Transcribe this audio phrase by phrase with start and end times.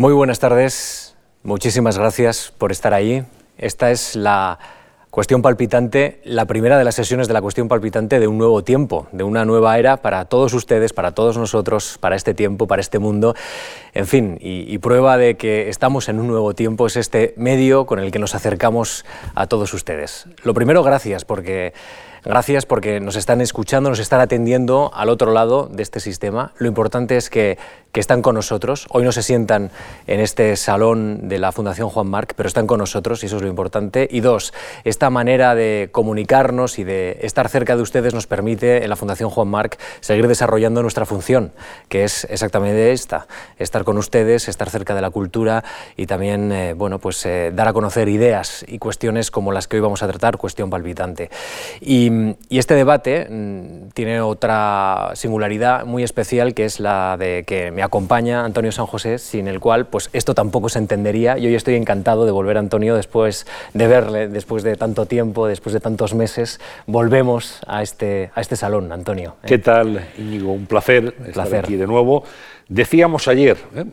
[0.00, 3.22] Muy buenas tardes, muchísimas gracias por estar ahí.
[3.58, 4.58] Esta es la
[5.10, 9.08] cuestión palpitante, la primera de las sesiones de la cuestión palpitante de un nuevo tiempo,
[9.12, 12.98] de una nueva era para todos ustedes, para todos nosotros, para este tiempo, para este
[12.98, 13.34] mundo.
[13.92, 17.98] En fin, y, prueba de que estamos en un nuevo tiempo es este medio con
[17.98, 19.04] el que nos acercamos
[19.34, 20.24] a todos ustedes.
[20.44, 21.74] Lo primero, gracias, porque
[22.22, 26.52] Gracias porque nos están escuchando, nos están atendiendo al otro lado de este sistema.
[26.58, 27.56] Lo importante es que,
[27.92, 28.86] están con nosotros.
[28.90, 29.72] Hoy no se sientan
[30.06, 33.42] en este salón de la Fundación Juan Marc, pero están con nosotros y eso es
[33.42, 34.06] lo importante.
[34.08, 38.90] Y dos, esta manera de comunicarnos y de estar cerca de ustedes nos permite en
[38.90, 41.52] la Fundación Juan Marc seguir desarrollando nuestra función,
[41.88, 43.26] que es exactamente esta,
[43.58, 45.64] estar con ustedes, estar cerca de la cultura
[45.96, 49.76] y también eh, bueno, pues, eh, dar a conocer ideas y cuestiones como las que
[49.76, 51.28] hoy vamos a tratar, cuestión palpitante.
[51.80, 52.09] Y
[52.48, 57.82] y, este debate mm, tiene otra singularidad muy especial, que es la de que me
[57.82, 61.38] acompaña Antonio San José, sin el cual pues, esto tampoco se entendería.
[61.38, 65.46] Y hoy estoy encantado de volver a Antonio después de verle, después de tanto tiempo,
[65.46, 66.60] después de tantos meses.
[66.86, 69.36] Volvemos a este, a este salón, Antonio.
[69.46, 70.52] ¿Qué tal, Íñigo?
[70.52, 72.24] Un placer, estar aquí de nuevo.
[72.70, 73.84] Decíamos ayer, ¿eh?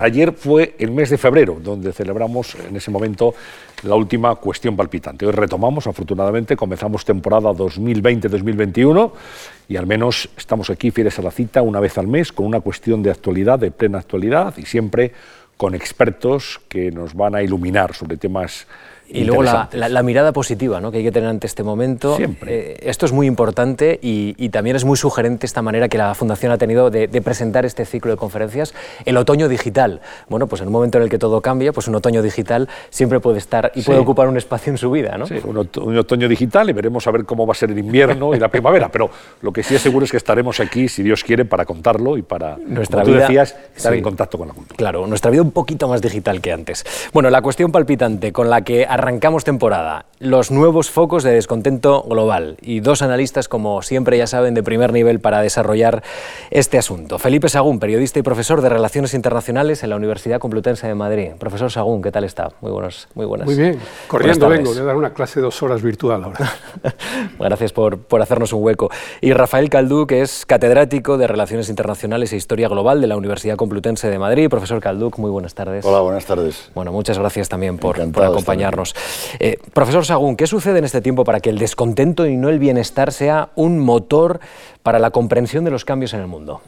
[0.00, 3.36] ayer fue el mes de febrero, donde celebramos en ese momento
[3.84, 5.24] la última cuestión palpitante.
[5.24, 9.12] Hoy retomamos, afortunadamente, comenzamos temporada 2020-2021
[9.68, 12.58] y al menos estamos aquí fieles a la cita una vez al mes con una
[12.58, 15.12] cuestión de actualidad, de plena actualidad y siempre
[15.56, 18.66] con expertos que nos van a iluminar sobre temas
[19.08, 20.90] y luego la, mirada positiva ¿no?
[20.90, 22.18] que hay que tener ante este momento.
[22.46, 26.50] Eh, esto es muy importante y, también es muy sugerente esta manera que la Fundación
[26.52, 28.74] ha tenido de, presentar este ciclo de conferencias.
[29.04, 30.00] El otoño digital.
[30.28, 33.20] Bueno, pues en un momento en el que todo cambia, pues un otoño digital siempre
[33.20, 35.18] puede estar y puede ocupar un espacio en su vida.
[35.18, 35.26] ¿no?
[35.26, 35.58] Sí, un,
[35.98, 38.88] otoño digital y veremos a ver cómo va a ser el invierno y la primavera.
[38.88, 39.10] Pero
[39.42, 42.22] lo que sí es seguro es que estaremos aquí, si Dios quiere, para contarlo y
[42.22, 44.76] para, nuestra como tú decías, estar en contacto con la cultura.
[44.76, 46.84] Claro, nuestra vida un poquito más digital que antes.
[47.12, 52.56] Bueno, la cuestión palpitante con la que arrancamos temporada, los nuevos focos de descontento global
[52.62, 56.02] y dos analistas, como siempre ya saben, de primer nivel para desarrollar
[56.50, 57.18] este asunto.
[57.18, 61.32] Felipe Sagún, periodista y profesor de Relaciones Internacionales en la Universidad Complutense de Madrid.
[61.38, 62.48] Profesor Sagún, ¿qué tal está?
[62.62, 63.46] Muy, buenos, muy buenas.
[63.46, 66.52] Muy bien, corriendo vengo, voy a dar una clase de dos horas virtual ahora.
[67.38, 68.90] Gracias por, por hacernos un hueco.
[69.20, 73.56] Y Rafael Caldú, que es catedrático de Relaciones Internacionales e Historia Global de la Universidad
[73.56, 74.48] Complutense de Madrid.
[74.48, 75.84] Profesor Calduc, muy buenas tardes.
[75.84, 76.70] Hola, buenas tardes.
[76.74, 78.85] Bueno, muchas gracias también por, por acompañarnos.
[79.38, 82.58] Eh, profesor Sagún, ¿qué sucede en este tiempo para que el descontento y no el
[82.58, 84.40] bienestar sea un motor
[84.82, 86.60] para la comprensión de los cambios en el mundo?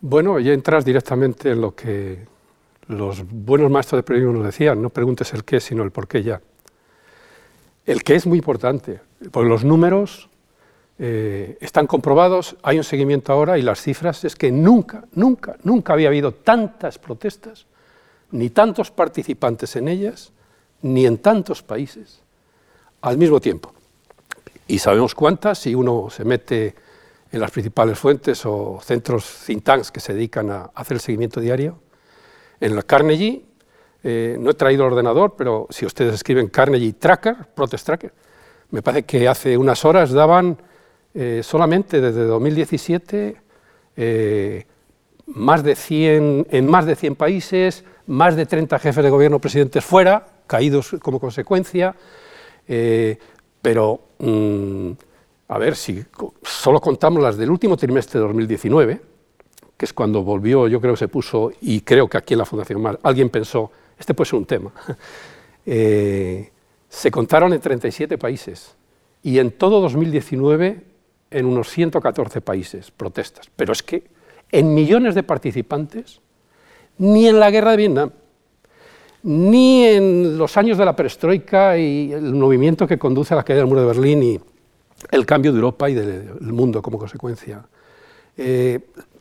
[0.00, 2.26] Bueno, ya entras directamente en lo que
[2.88, 6.22] los buenos maestros de periodismo nos decían, no preguntes el qué, sino el por qué
[6.22, 6.40] ya.
[7.86, 9.00] El qué es muy importante,
[9.30, 10.30] porque los números
[10.98, 15.92] eh, están comprobados, hay un seguimiento ahora y las cifras es que nunca, nunca, nunca
[15.92, 17.66] había habido tantas protestas,
[18.32, 20.32] ni tantos participantes en ellas,
[20.82, 22.20] ni en tantos países
[23.00, 23.72] al mismo tiempo.
[24.66, 26.74] Y sabemos cuántas si uno se mete
[27.32, 31.40] en las principales fuentes o centros think tanks que se dedican a hacer el seguimiento
[31.40, 31.78] diario.
[32.60, 33.44] En la Carnegie,
[34.02, 38.12] eh, no he traído el ordenador, pero si ustedes escriben Carnegie Tracker, Protest Tracker,
[38.70, 40.58] me parece que hace unas horas daban
[41.14, 43.36] eh, solamente desde 2017
[43.96, 44.66] eh,
[45.26, 49.84] más de 100, en más de 100 países, más de 30 jefes de gobierno presidentes
[49.84, 51.94] fuera, caídos como consecuencia,
[52.66, 53.16] eh,
[53.62, 54.90] pero mm,
[55.46, 56.04] a ver si
[56.42, 59.00] solo contamos las del último trimestre de 2019,
[59.76, 62.44] que es cuando volvió, yo creo que se puso, y creo que aquí en la
[62.44, 64.72] Fundación Mar alguien pensó, este puede ser un tema,
[65.66, 66.50] eh,
[66.88, 68.74] se contaron en 37 países
[69.22, 70.82] y en todo 2019
[71.30, 73.48] en unos 114 países protestas.
[73.54, 74.02] Pero es que
[74.50, 76.20] en millones de participantes,
[76.98, 78.10] ni en la guerra de Vietnam,
[79.22, 83.60] ni en los años de la perestroika y el movimiento que conduce a la caída
[83.60, 84.40] del muro de Berlín y
[85.10, 87.62] el cambio de Europa y del mundo como consecuencia.
[88.36, 88.80] Eh,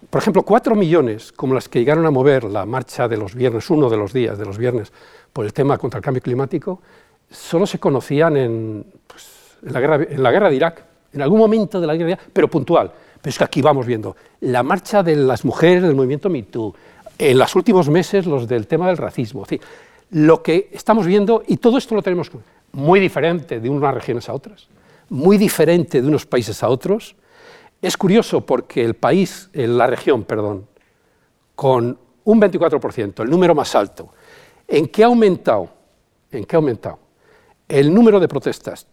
[0.10, 3.70] por ejemplo, cuatro millones, como las que llegaron a mover la marcha de los viernes,
[3.70, 4.92] uno de los días de los viernes,
[5.34, 6.82] por el tema contra el cambio climático,
[7.30, 11.80] solo se conocían en, pues, la, guerra, en la guerra de Irak, en algún momento
[11.80, 12.92] de la guerra de Irak, pero puntual.
[13.22, 16.74] Pero es que aquí vamos viendo la marcha de las mujeres del movimiento MeToo,
[17.18, 19.46] en los últimos meses los del tema del racismo
[20.12, 22.32] lo que estamos viendo, y todo esto lo tenemos
[22.72, 24.68] muy diferente de unas regiones a otras,
[25.10, 27.16] muy diferente de unos países a otros.
[27.82, 30.68] Es curioso porque el país, la región, perdón,
[31.56, 34.10] con un 24%, el número más alto,
[34.68, 35.70] ¿en qué ha aumentado?
[36.32, 37.00] ¿En qué ha aumentado?
[37.68, 38.88] El número de protestas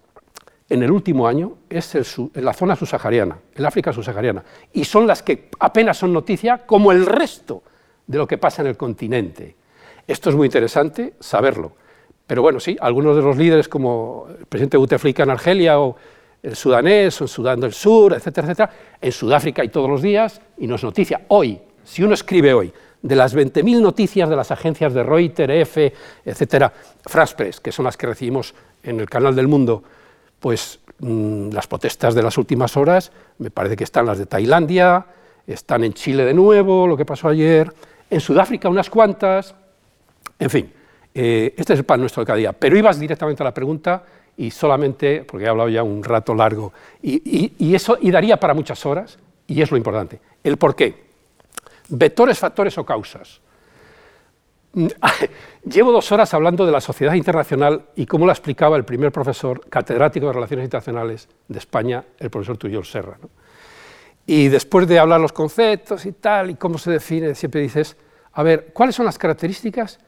[0.68, 5.22] en el último año es en la zona subsahariana, el África subsahariana, y son las
[5.22, 7.62] que apenas son noticia, como el resto
[8.06, 9.56] de lo que pasa en el continente.
[10.06, 11.72] Esto es muy interesante saberlo.
[12.26, 15.96] Pero bueno, sí, algunos de los líderes como el presidente Bouteflika en Argelia o
[16.42, 18.70] el sudanés o en Sudán del Sur, etcétera, etcétera,
[19.00, 21.22] en Sudáfrica hay todos los días y no es noticia.
[21.28, 22.72] Hoy, si uno escribe hoy,
[23.02, 25.92] de las 20.000 noticias de las agencias de Reuters, EFE,
[26.24, 26.72] etcétera,
[27.04, 29.82] France Press, que son las que recibimos en el canal del mundo,
[30.40, 35.06] pues mm, las protestas de las últimas horas, me parece que están las de Tailandia,
[35.46, 37.72] están en Chile de nuevo, lo que pasó ayer,
[38.10, 39.54] en Sudáfrica unas cuantas,
[40.38, 40.72] en fin,
[41.14, 42.52] eh, este es el pan nuestro de cada día.
[42.52, 44.04] Pero ibas directamente a la pregunta
[44.36, 48.84] y solamente, porque he hablado ya un rato largo, y, eso y daría para muchas
[48.84, 50.20] horas, y es lo importante.
[50.44, 51.06] El por qué.
[51.88, 53.40] Vectores, factores o causas.
[55.64, 59.66] Llevo dos horas hablando de la sociedad internacional y cómo la explicaba el primer profesor
[59.70, 63.16] catedrático de Relaciones Internacionales de España, el profesor Tuyol Serra.
[64.26, 67.96] Y después de hablar los conceptos y tal, y cómo se define, siempre dices,
[68.34, 69.98] a ver, ¿cuáles son las características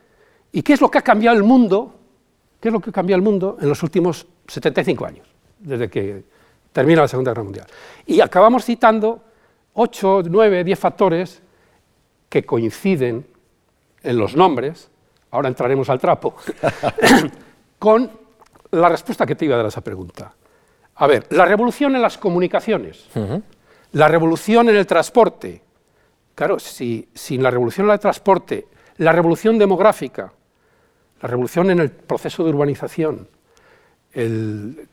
[0.53, 1.95] y qué es lo que ha cambiado el mundo?
[2.61, 5.27] ¿Qué es lo que ha cambiado el mundo en los últimos 75 años,
[5.59, 6.25] desde que
[6.73, 7.67] termina la Segunda Guerra Mundial?
[8.07, 9.23] Y acabamos citando
[9.75, 11.43] 8, 9, 10 factores
[12.29, 13.27] que coinciden
[14.03, 14.91] en los nombres,
[15.31, 16.35] ahora entraremos al trapo,
[17.79, 18.11] con
[18.73, 20.35] la respuesta que te iba a dar a esa pregunta.
[20.97, 23.09] A ver, la revolución en las comunicaciones,
[23.93, 25.63] la revolución en el transporte.
[26.35, 28.67] Claro, si, sin la revolución en el transporte,
[28.99, 30.33] la revolución demográfica,
[31.21, 33.29] la revolución en el proceso de urbanización,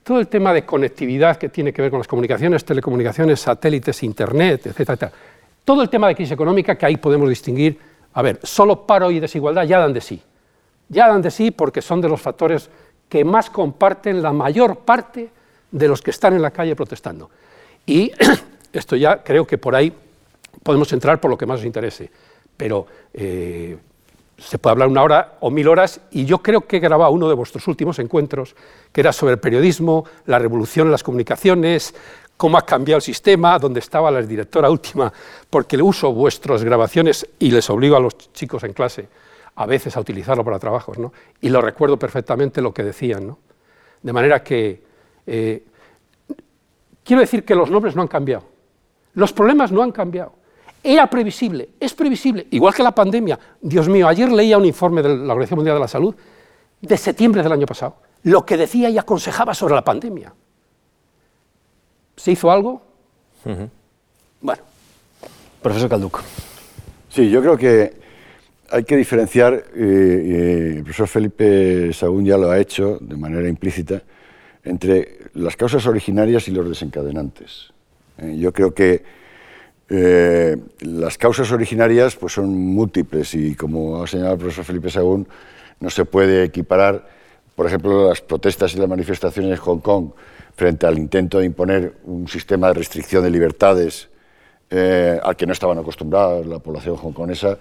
[0.04, 4.68] todo el tema de conectividad que tiene que ver con las comunicaciones, telecomunicaciones, satélites, internet,
[4.68, 5.12] etcétera,
[5.64, 7.80] todo el tema de crisis económica que ahí podemos distinguir
[8.16, 10.22] a ver, solo paro y desigualdad ya dan de sí.
[10.88, 12.70] Ya dan de sí porque son de los factores
[13.10, 15.30] que más comparten la mayor parte
[15.70, 17.30] de los que están en la calle protestando.
[17.86, 18.12] Y
[18.74, 19.92] esto ya creo que por ahí
[20.64, 22.10] podemos entrar por lo que más os interese.
[22.56, 23.78] Pero eh,
[24.38, 27.30] se puede hablar una hora o mil horas y yo creo que he grabado uno
[27.30, 28.56] de vuestros últimos encuentros,
[28.92, 31.96] que era sobre el periodismo, la revolución en las comunicaciones,
[32.38, 35.12] cómo ha cambiado el sistema, dónde estaba la directora última,
[35.50, 39.08] porque le uso vuestras grabaciones y les obligo a los chicos en clase
[39.56, 41.14] a veces a utilizarlo para trabajos, ¿no?
[41.40, 43.28] y lo recuerdo perfectamente lo que decían.
[43.28, 43.40] ¿no?
[44.02, 44.84] De manera que
[45.26, 45.64] eh,
[47.04, 48.44] quiero decir que los nombres no han cambiado,
[49.14, 50.34] los problemas no han cambiado.
[50.88, 53.40] Era previsible, es previsible, igual que la pandemia.
[53.60, 56.14] Dios mío, ayer leía un informe de la Organización Mundial de la Salud
[56.80, 60.32] de septiembre del año pasado, lo que decía y aconsejaba sobre la pandemia.
[62.16, 62.84] ¿Se hizo algo?
[64.40, 64.62] Bueno.
[65.64, 66.22] Profesor Calduco.
[67.10, 67.94] Sí, yo creo que
[68.70, 73.50] hay que diferenciar, eh, eh, el profesor Felipe Sagún ya lo ha hecho de manera
[73.50, 74.04] implícita,
[74.64, 77.74] entre las causas originarias y los desencadenantes.
[78.20, 79.25] Eh, yo creo que
[79.88, 85.28] las causas originarias pues, son múltiples y, como ha señalado el profesor Felipe Sagún,
[85.80, 87.08] no se puede equiparar,
[87.56, 90.10] por ejemplo, las protestas y las manifestaciones en Hong Kong
[90.56, 94.10] frente al intento de imponer un sistema de restricción de libertades
[94.70, 97.58] eh, al que no estaban acostumbrados la población hongkonesa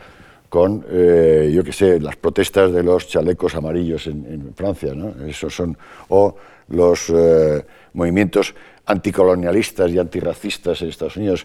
[0.49, 5.27] con, eh, yo qué sé, las protestas de los chalecos amarillos en, Francia, ¿no?
[5.27, 5.77] Esos son,
[6.09, 6.37] o
[6.69, 8.55] los eh, movimientos
[8.87, 11.45] anticolonialistas y antirracistas en Estados Unidos.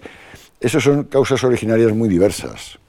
[0.59, 2.79] Esas son causas originarias muy diversas.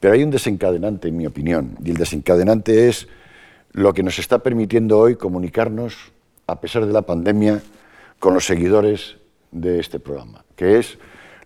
[0.00, 3.08] Pero hay un desencadenante, en mi opinión, y el desencadenante es
[3.72, 6.12] lo que nos está permitiendo hoy comunicarnos,
[6.46, 7.62] a pesar de la pandemia,
[8.18, 9.16] con los seguidores
[9.50, 10.98] de este programa, que es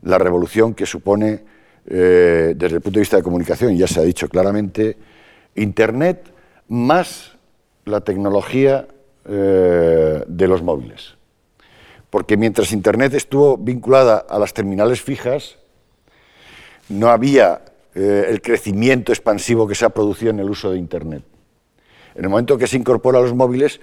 [0.02, 1.44] la revolución que supone,
[1.86, 4.96] eh, desde el punto de vista de comunicación, ya se ha dicho claramente,
[5.54, 6.32] Internet
[6.68, 7.32] más
[7.84, 8.88] la tecnología
[9.24, 11.14] eh, de los móviles.
[12.10, 15.58] Porque mientras Internet estuvo vinculada a las terminales fijas,
[16.88, 17.62] no había
[17.94, 21.22] eh, el crecimiento expansivo que se ha producido en el uso de Internet.
[22.14, 23.80] En el momento que se incorpora a los móviles,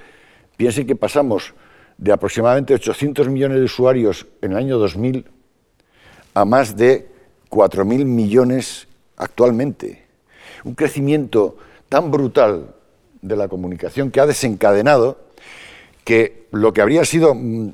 [0.57, 1.53] piensen que pasamos
[1.97, 5.25] de aproximadamente 800 millones de usuarios en el año 2000
[6.33, 7.09] a más de
[7.49, 8.87] 4.000 millones
[9.17, 10.05] actualmente.
[10.63, 11.57] Un crecimiento
[11.89, 12.75] tan brutal
[13.21, 15.19] de la comunicación que ha desencadenado
[16.03, 17.73] que lo que habría sido mm,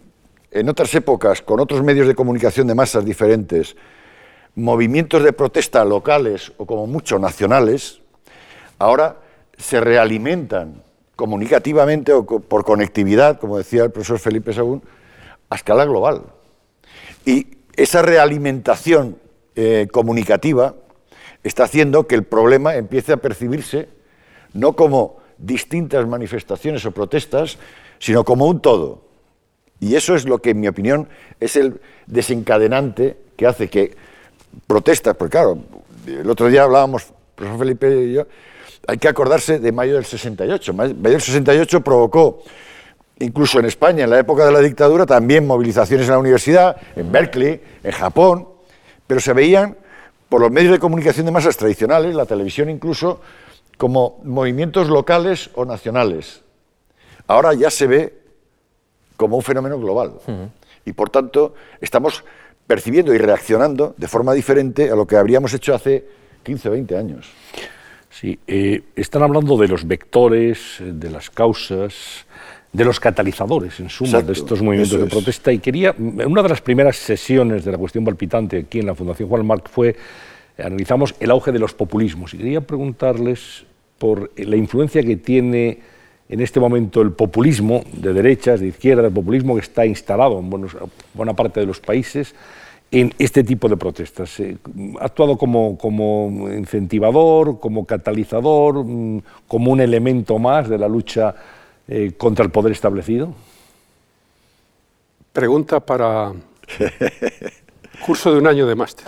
[0.51, 3.75] en otras épocas, con otros medios de comunicación de masas diferentes,
[4.55, 8.01] movimientos de protesta locales o como mucho nacionales,
[8.79, 9.17] ahora
[9.57, 10.83] se realimentan
[11.15, 14.83] comunicativamente o por conectividad, como decía el profesor Felipe Sagún,
[15.49, 16.23] a escala global.
[17.25, 19.17] Y esa realimentación
[19.55, 20.75] eh, comunicativa
[21.43, 23.89] está haciendo que el problema empiece a percibirse
[24.53, 27.57] no como distintas manifestaciones o protestas,
[27.99, 29.05] sino como un todo.
[29.79, 31.09] Y eso es lo que, en mi opinión,
[31.39, 33.95] es el desencadenante que hace que
[34.67, 35.57] protestas, porque claro,
[36.07, 38.25] el otro día hablábamos profesor Felipe y yo,
[38.87, 40.73] hay que acordarse de mayo del 68.
[40.73, 42.43] Mayo del 68 provocó,
[43.19, 47.11] incluso en España, en la época de la dictadura, también movilizaciones en la universidad, en
[47.11, 48.47] Berkeley, en Japón,
[49.05, 49.77] pero se veían
[50.29, 53.21] por los medios de comunicación de masas tradicionales, la televisión incluso,
[53.77, 56.41] como movimientos locales o nacionales.
[57.27, 58.21] Ahora ya se ve
[59.17, 60.13] como un fenómeno global.
[60.85, 62.23] Y por tanto, estamos
[62.67, 66.05] percibiendo y reaccionando de forma diferente a lo que habríamos hecho hace
[66.43, 67.31] 15 o 20 años.
[68.09, 72.25] Sí, eh, están hablando de los vectores, de las causas,
[72.71, 75.51] de los catalizadores, en suma, de estos movimientos de protesta.
[75.51, 79.29] Y quería, una de las primeras sesiones de la cuestión palpitante aquí en la Fundación
[79.29, 79.95] Juan Marc fue,
[80.57, 82.33] analizamos el auge de los populismos.
[82.33, 83.65] Y quería preguntarles
[83.97, 85.79] por la influencia que tiene
[86.27, 90.49] en este momento el populismo de derechas, de izquierda, el populismo que está instalado en
[91.13, 92.33] buena parte de los países
[92.91, 94.39] en este tipo de protestas.
[94.39, 94.57] Eh,
[94.99, 101.35] ¿Ha actuado como, como, incentivador, como catalizador, mm, como un elemento más de la lucha
[101.87, 103.33] eh, contra el poder establecido?
[105.33, 106.31] Pregunta para
[108.05, 109.05] curso de un año de máster.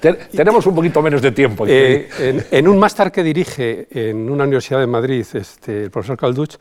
[0.00, 1.66] Tenemos un poquito menos de tiempo.
[1.66, 2.08] Eh,
[2.50, 6.56] en, un máster que dirige en una universidad de Madrid este, el profesor Calduch,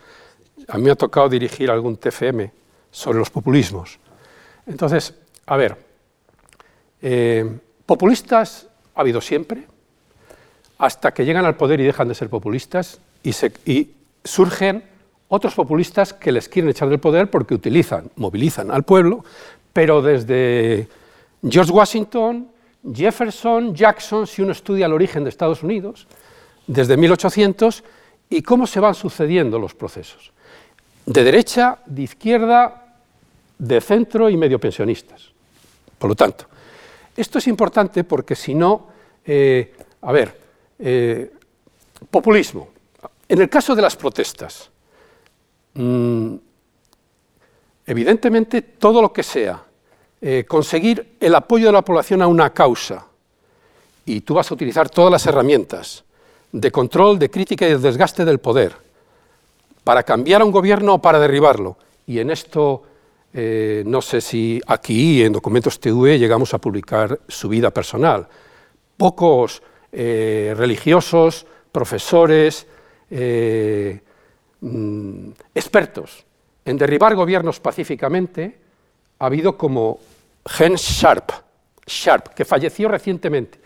[0.67, 2.51] a mí me ha tocado dirigir algún TFM
[2.91, 3.99] sobre los populismos.
[4.65, 5.13] Entonces,
[5.45, 5.77] a ver,
[7.01, 9.65] eh, populistas ha habido siempre,
[10.77, 13.91] hasta que llegan al poder y dejan de ser populistas y,
[14.23, 14.83] surgen
[15.27, 19.23] otros populistas que les quieren echar del poder porque utilizan, movilizan al pueblo,
[19.71, 20.87] pero desde
[21.47, 22.47] George Washington,
[22.93, 26.07] Jefferson, Jackson, si uno estudia el origen de Estados Unidos,
[26.67, 27.83] desde 1800,
[28.29, 30.31] y cómo se van sucediendo los procesos.
[31.05, 32.95] De derecha, de izquierda,
[33.57, 35.31] de centro y medio pensionistas.
[35.97, 36.45] Por lo tanto,
[37.15, 38.87] esto es importante porque si no,
[39.25, 40.39] eh, a ver,
[40.79, 41.31] eh,
[42.09, 42.69] populismo.
[43.27, 44.69] En el caso de las protestas,
[45.73, 46.35] mm,
[47.85, 49.63] evidentemente todo lo que sea
[50.27, 53.05] eh, conseguir el apoyo de la población a una causa,
[54.07, 56.03] y tú vas a utilizar todas las herramientas
[56.51, 58.75] de control, de crítica y de desgaste del poder
[59.83, 61.77] para cambiar a un gobierno o para derribarlo,
[62.07, 62.81] y en esto
[63.35, 68.27] eh, no sé si aquí en Documentos TV llegamos a publicar su vida personal.
[68.97, 72.65] Pocos eh, religiosos, profesores,
[74.59, 76.25] mm, expertos
[76.65, 78.57] en derribar gobiernos pacíficamente
[79.19, 79.99] ha habido como
[80.45, 81.31] Hans Sharp,
[81.85, 83.59] Sharp, que falleció recientemente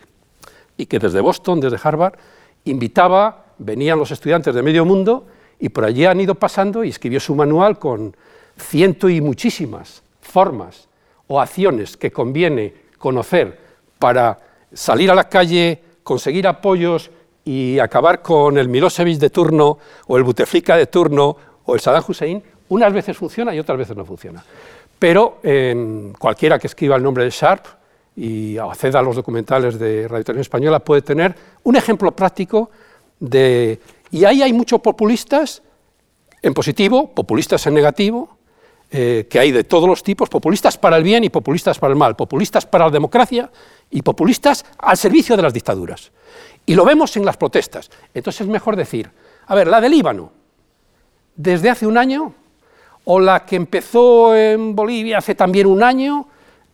[0.76, 2.14] y que desde Boston, desde Harvard,
[2.64, 5.26] invitaba, venían los estudiantes de medio mundo
[5.58, 8.16] y por allí han ido pasando y escribió su manual con
[8.56, 10.88] ciento y muchísimas formas
[11.26, 13.58] o acciones que conviene conocer
[13.98, 14.38] para
[14.72, 17.10] salir a la calle, conseguir apoyos
[17.44, 22.04] y acabar con el Milosevic de turno o el Buteflika de turno o el Saddam
[22.06, 24.42] Hussein, unas veces funciona y otras veces no funciona.
[25.00, 27.64] Pero en cualquiera que escriba el nombre de Sharp
[28.14, 32.70] y acceda a los documentales de Radio Televisión Española puede tener un ejemplo práctico
[33.18, 33.80] de...
[34.10, 35.62] Y ahí hay muchos populistas
[36.42, 38.36] en positivo, populistas en negativo,
[38.90, 41.98] eh, que hay de todos los tipos, populistas para el bien y populistas para el
[41.98, 43.50] mal, populistas para la democracia
[43.90, 46.12] y populistas al servicio de las dictaduras.
[46.66, 47.90] Y lo vemos en las protestas.
[48.12, 49.10] Entonces es mejor decir,
[49.46, 50.30] a ver, la del Líbano,
[51.36, 52.34] desde hace un año,
[53.04, 56.26] o la que empezó en Bolivia hace también un año,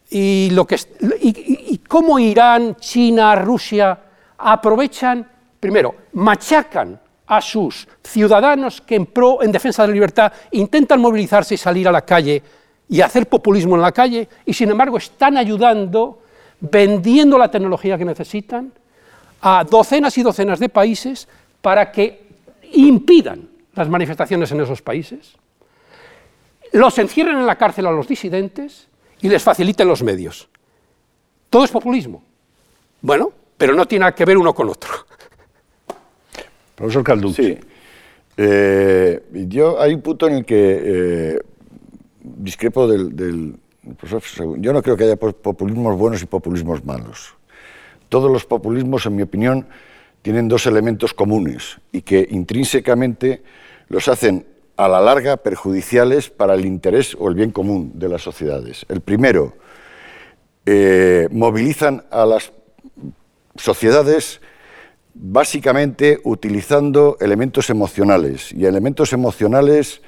[0.09, 0.77] y, lo que,
[1.21, 3.99] y cómo Irán, China, Rusia
[4.39, 5.29] aprovechan,
[5.59, 11.55] primero, machacan a sus ciudadanos que en pro, en defensa de la libertad, intentan movilizarse
[11.55, 12.43] y salir a la calle
[12.89, 16.23] y hacer populismo en la calle, y sin embargo están ayudando,
[16.61, 18.73] vendiendo la tecnología que necesitan,
[19.41, 21.29] a docenas y docenas de países
[21.61, 22.27] para que
[22.73, 25.37] impidan las manifestaciones en esos países,
[26.73, 28.89] los encierren en la cárcel a los disidentes
[29.21, 30.49] y les faciliten los medios.
[31.51, 32.23] Todo es populismo.
[33.01, 34.91] Bueno, pero no tiene que ver uno con otro.
[36.75, 37.43] Profesor Calducci.
[37.43, 37.59] Sí.
[38.37, 41.39] Eh, yo hay un punto en el que eh,
[42.21, 43.57] discrepo del,
[43.97, 44.61] profesor.
[44.61, 47.35] Yo no creo que haya populismos buenos y populismos malos.
[48.09, 49.67] Todos los populismos, en mi opinión,
[50.23, 53.43] tienen dos elementos comunes y que intrínsecamente
[53.89, 54.45] los hacen
[54.77, 58.85] a la larga perjudiciales para el interés o el bien común de las sociedades.
[58.89, 59.55] El primero,
[60.67, 62.53] eh, movilizan a las
[63.55, 64.41] sociedades
[65.15, 70.03] básicamente utilizando elementos emocionales y elementos emocionales,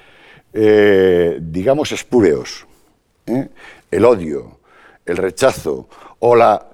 [0.53, 2.67] eh, digamos, espúreos.
[3.27, 3.49] ¿eh?
[3.91, 4.59] El odio,
[5.07, 6.67] el rechazo o la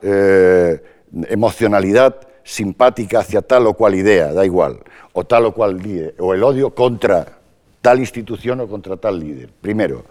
[1.29, 4.81] emocionalidad simpática hacia tal o cual idea, da igual,
[5.13, 5.79] o tal o cual
[6.19, 7.44] o el odio contra
[7.85, 9.53] tal institución o contra tal líder.
[9.61, 10.09] Primero,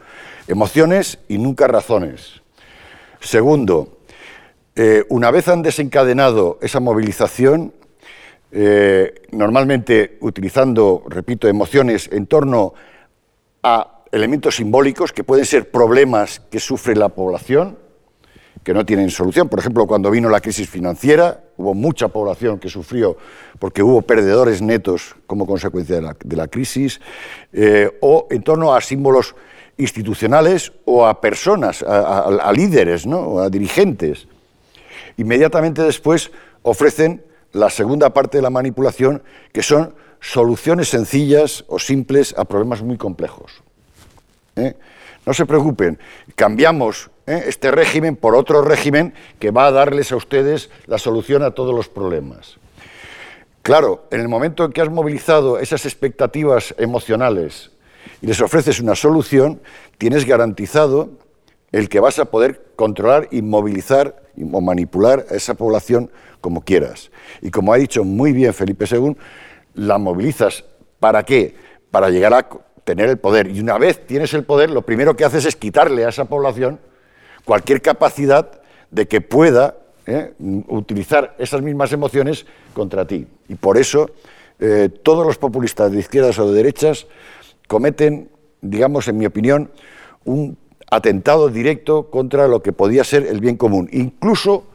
[0.47, 2.43] emociones y nunca razones.
[3.19, 3.97] Segundo,
[4.75, 7.73] eh, una vez han desencadenado esa movilización,
[8.51, 12.75] eh, normalmente utilizando, repito, emociones en torno
[13.63, 17.79] a elementos simbólicos que pueden ser problemas que sufre la población,
[18.63, 19.49] que no tienen solución.
[19.49, 23.17] Por ejemplo, cuando vino la crisis financiera, hubo mucha población que sufrió
[23.59, 26.99] porque hubo perdedores netos como consecuencia de la, crisis,
[27.51, 29.35] eh, o en torno a símbolos
[29.77, 33.39] institucionales o a personas, a, líderes, ¿no?
[33.39, 34.27] a dirigentes.
[35.17, 36.31] Inmediatamente después
[36.61, 42.81] ofrecen la segunda parte de la manipulación, que son soluciones sencillas o simples a problemas
[42.81, 43.63] muy complejos.
[44.55, 44.75] ¿eh?
[45.25, 45.99] No se preocupen,
[46.35, 47.43] cambiamos ¿eh?
[47.47, 51.75] este régimen por otro régimen que va a darles a ustedes la solución a todos
[51.75, 52.57] los problemas.
[53.61, 57.71] Claro, en el momento en que has movilizado esas expectativas emocionales
[58.21, 59.61] y les ofreces una solución,
[59.97, 61.11] tienes garantizado
[61.71, 66.11] el que vas a poder controlar y movilizar o manipular a esa población
[66.41, 67.09] como quieras.
[67.41, 69.15] Y como ha dicho muy bien Felipe II,
[69.75, 70.65] la movilizas
[70.99, 71.55] ¿para qué?
[71.91, 72.47] Para llegar a
[72.83, 73.49] tener el poder.
[73.49, 76.79] Y una vez tienes el poder, lo primero que haces es quitarle a esa población
[77.45, 80.33] cualquier capacidad de que pueda ¿eh?
[80.67, 83.27] utilizar esas mismas emociones contra ti.
[83.47, 84.09] Y por eso
[84.59, 87.07] eh, todos los populistas de izquierdas o de derechas
[87.67, 88.29] cometen,
[88.61, 89.71] digamos, en mi opinión,
[90.25, 90.57] un
[90.89, 94.65] atentado directo contra lo que podía ser el bien común, incluso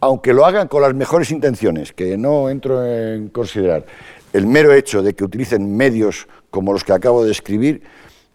[0.00, 3.86] aunque lo hagan con las mejores intenciones, que no entro en considerar.
[4.32, 7.82] El mero hecho de que utilicen medios como los que acabo de describir,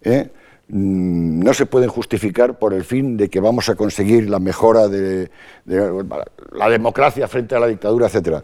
[0.04, 0.30] ¿eh?
[0.70, 4.90] Mm, no se pueden justificar por el fin de que vamos a conseguir la mejora
[4.90, 5.32] de,
[5.66, 8.44] la democracia frente a la dictadura, etcétera,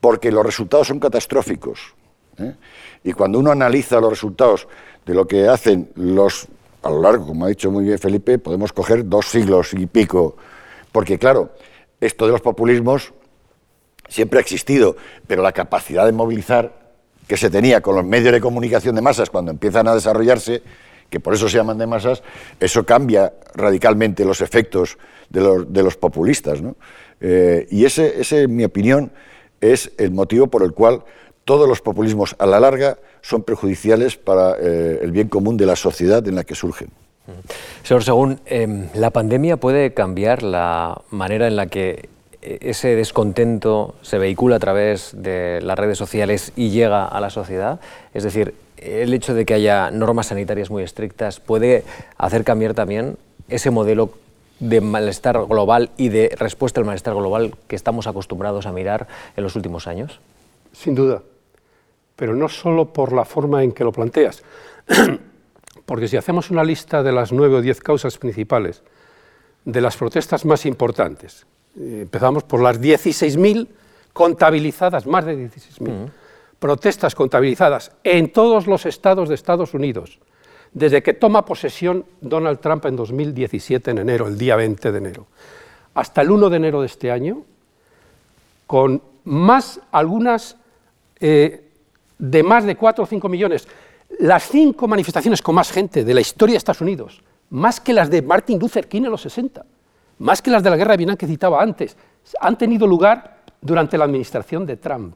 [0.00, 1.94] porque los resultados son catastróficos.
[2.38, 2.54] ¿eh?
[3.04, 4.66] Y cuando uno analiza los resultados
[5.06, 6.48] de lo que hacen los,
[6.82, 10.36] a lo largo, como ha dicho muy bien Felipe, podemos coger dos siglos y pico,
[10.90, 11.50] porque claro,
[12.00, 13.12] esto de los populismos
[14.08, 14.96] siempre ha existido,
[15.28, 16.82] pero la capacidad de movilizar
[17.28, 20.62] que se tenía con los medios de comunicación de masas cuando empiezan a desarrollarse
[21.10, 22.22] que por eso se llaman de masas,
[22.60, 24.98] eso cambia radicalmente los efectos
[25.30, 26.60] de los, populistas.
[27.20, 29.12] Eh, y ese, en mi opinión,
[29.60, 31.04] es el motivo por el cual
[31.44, 35.76] todos los populismos a la larga son perjudiciales para eh, el bien común de la
[35.76, 36.88] sociedad en la que surgen.
[37.82, 42.08] Señor Según, em, ¿la pandemia puede cambiar la manera en la que
[42.42, 47.30] eh, ese descontento se vehicula a través de las redes sociales y llega a la
[47.30, 47.80] sociedad?
[48.12, 51.84] Es decir, el hecho de que haya normas sanitarias muy estrictas puede
[52.18, 53.16] hacer cambiar también
[53.48, 54.10] ese modelo
[54.60, 59.42] de malestar global y de respuesta al malestar global que estamos acostumbrados a mirar en
[59.42, 60.20] los últimos años?
[60.72, 61.22] Sin duda,
[62.16, 64.42] pero no solo por la forma en que lo planteas,
[65.86, 68.82] porque si hacemos una lista de las nueve o diez causas principales
[69.64, 71.46] de las protestas más importantes,
[71.78, 73.66] eh, empezamos por las 16.000
[74.12, 76.10] contabilizadas, más de 16.000
[76.64, 80.18] protestas contabilizadas en todos los estados de Estados Unidos,
[80.72, 85.26] desde que toma posesión Donald Trump en 2017, en enero, el día 20 de enero,
[85.92, 87.42] hasta el 1 de enero de este año,
[88.66, 90.56] con más, algunas
[91.20, 91.68] eh,
[92.18, 93.68] de más de 4 o 5 millones,
[94.20, 98.08] las cinco manifestaciones con más gente de la historia de Estados Unidos, más que las
[98.08, 99.66] de Martin Luther King en los 60,
[100.20, 101.94] más que las de la guerra de Vietnam que citaba antes,
[102.40, 105.14] han tenido lugar durante la administración de Trump.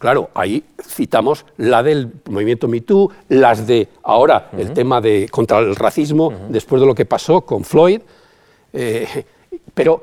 [0.00, 5.76] Claro, ahí citamos la del movimiento MeToo, las de ahora el tema de contra el
[5.76, 8.00] racismo, después de lo que pasó con Floyd.
[8.72, 9.26] Eh,
[9.74, 10.02] pero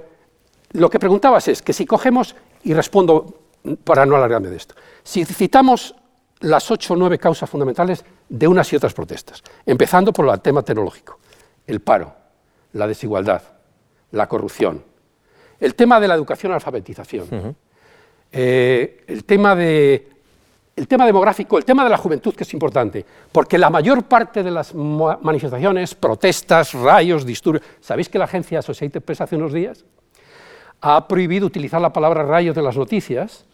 [0.73, 3.39] lo que preguntabas es que si cogemos, y respondo
[3.83, 5.95] para no alargarme de esto, si citamos
[6.41, 10.61] las ocho o nueve causas fundamentales de unas y otras protestas, empezando por el tema
[10.61, 11.17] tecnológico,
[11.65, 12.13] el paro,
[12.73, 13.41] la desigualdad,
[14.11, 14.83] la corrupción,
[15.59, 17.55] el tema de la educación y alfabetización,
[18.31, 20.07] eh, el, tema de,
[20.75, 24.43] el tema demográfico, el tema de la juventud, que es importante, porque la mayor parte
[24.43, 29.85] de las manifestaciones, protestas, rayos, disturbios, ¿sabéis que la agencia Associated Press hace unos días
[30.81, 33.45] ha prohibido utilizar la palabra rayos de las noticias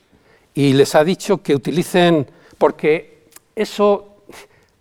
[0.54, 4.18] y les ha dicho que utilicen, porque eso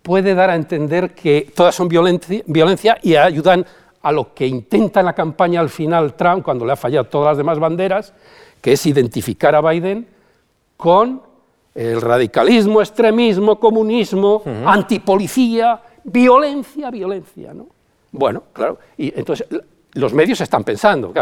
[0.01, 3.65] puede dar a entender que todas son violencia, violencia y ayudan
[4.01, 7.31] a lo que intenta en la campaña al final Trump, cuando le ha fallado todas
[7.31, 8.13] las demás banderas,
[8.63, 10.07] que es identificar a Biden
[10.77, 11.21] con
[11.75, 17.53] el radicalismo, extremismo, comunismo, antipolicía, violencia, violencia.
[17.53, 17.67] ¿no?
[18.09, 19.45] Bueno, claro, y entonces
[19.95, 21.13] los medios están pensando,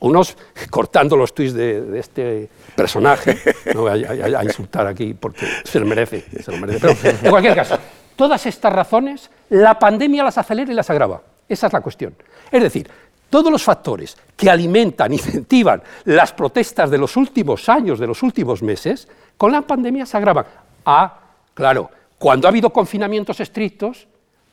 [0.00, 0.36] unos
[0.70, 3.38] cortando los tuits de, este personaje,
[3.74, 6.94] no voy a, insultar aquí porque se lo merece, se lo merece.
[7.00, 7.78] Pero en cualquier caso,
[8.14, 11.22] todas estas razones, la pandemia las acelera y las agrava.
[11.48, 12.14] Esa es la cuestión.
[12.52, 12.90] Es decir,
[13.30, 18.62] todos los factores que alimentan, incentivan las protestas de los últimos años, de los últimos
[18.62, 20.44] meses, con la pandemia se agravan.
[20.84, 21.18] Ah,
[21.54, 24.06] claro, cuando ha habido confinamientos estrictos,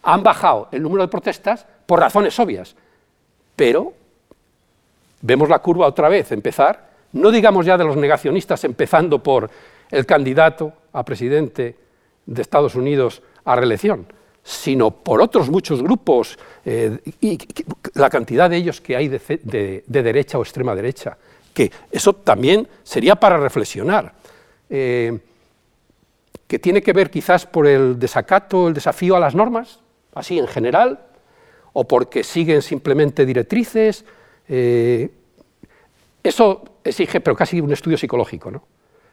[0.04, 2.76] han bajado el número de protestas por razones obvias.
[3.56, 3.94] Pero
[5.22, 9.50] vemos la curva otra vez empezar, no digamos ya de los negacionistas, empezando por
[9.90, 11.76] el candidato a presidente
[12.26, 14.06] de Estados Unidos a reelección,
[14.48, 17.38] sino por otros muchos grupos eh, y
[17.96, 21.18] la cantidad de ellos que hay de, derecha o extrema derecha,
[21.54, 24.14] que eso también sería para reflexionar,
[24.70, 25.20] eh,
[26.48, 29.82] que tiene que ver quizás por el desacato, el desafío a las normas,
[30.14, 30.98] así en general,
[31.74, 34.06] o porque siguen simplemente directrices.
[34.48, 35.10] Eh,
[36.24, 38.64] eso exige, pero casi un estudio psicológico, ¿no?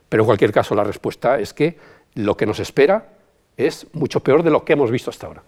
[0.09, 1.77] Pero en cualquier caso, la respuesta es que
[2.15, 3.14] lo que nos espera
[3.57, 5.43] es mucho peor de lo que hemos visto hasta ahora.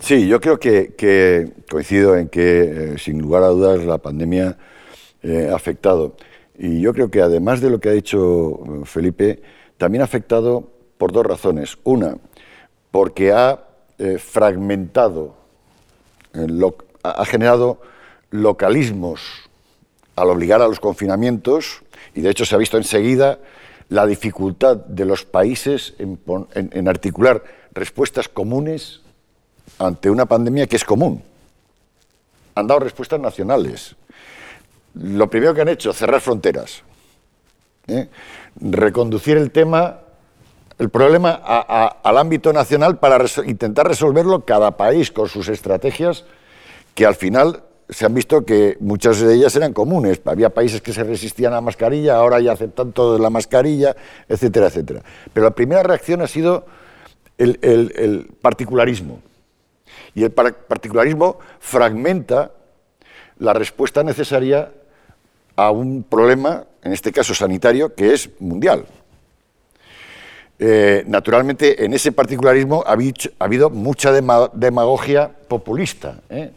[0.00, 4.56] Sí, yo creo que, coincido en que, eh, sin lugar a dudas, la pandemia
[5.22, 6.16] eh, ha afectado.
[6.58, 9.40] Y yo creo que, además de lo que ha dicho Felipe,
[9.76, 11.78] también ha afectado por dos razones.
[11.84, 12.16] Una,
[12.90, 13.60] porque ha
[13.98, 15.36] eh, fragmentado,
[17.02, 17.80] ha generado
[18.30, 19.48] localismos
[20.16, 21.82] al obligar a los confinamientos,
[22.14, 23.38] y de hecho se ha visto enseguida
[23.88, 29.00] la dificultad de los países en, articular respuestas comunes
[29.78, 31.22] ante una pandemia que es común.
[32.54, 33.96] Han dado respuestas nacionales.
[34.94, 36.82] Lo primero que han hecho, cerrar fronteras.
[37.86, 38.08] ¿eh?
[38.60, 40.00] Reconducir el tema,
[40.78, 46.24] el problema al ámbito nacional para intentar resolverlo cada país con sus estrategias
[46.94, 50.20] que al final se han visto que muchas de ellas eran comunes.
[50.24, 53.96] Había países que se resistían a la mascarilla, ahora ya aceptan todo la mascarilla,
[54.28, 55.02] etcétera, etcétera.
[55.32, 56.66] Pero la primera reacción ha sido
[57.38, 59.20] el, particularismo.
[60.14, 62.52] Y el particularismo fragmenta
[63.38, 64.72] la respuesta necesaria
[65.56, 68.84] a un problema, en este caso sanitario, que es mundial.
[70.58, 72.96] Eh, naturalmente, en ese particularismo ha,
[73.38, 76.20] habido mucha demagogia populista.
[76.28, 76.50] ¿eh?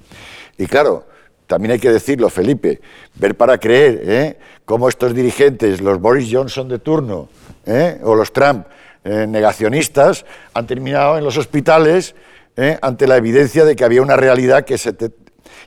[0.58, 1.06] Y claro,
[1.52, 2.80] también hay que decirlo, Felipe,
[3.16, 4.38] ver para creer ¿eh?
[4.64, 7.28] cómo estos dirigentes, los Boris Johnson de turno
[7.66, 8.00] ¿eh?
[8.04, 8.68] o los Trump
[9.04, 12.16] eh, negacionistas, han terminado en los hospitales
[12.56, 12.78] ¿eh?
[12.82, 14.96] ante la evidencia de que había una realidad que se...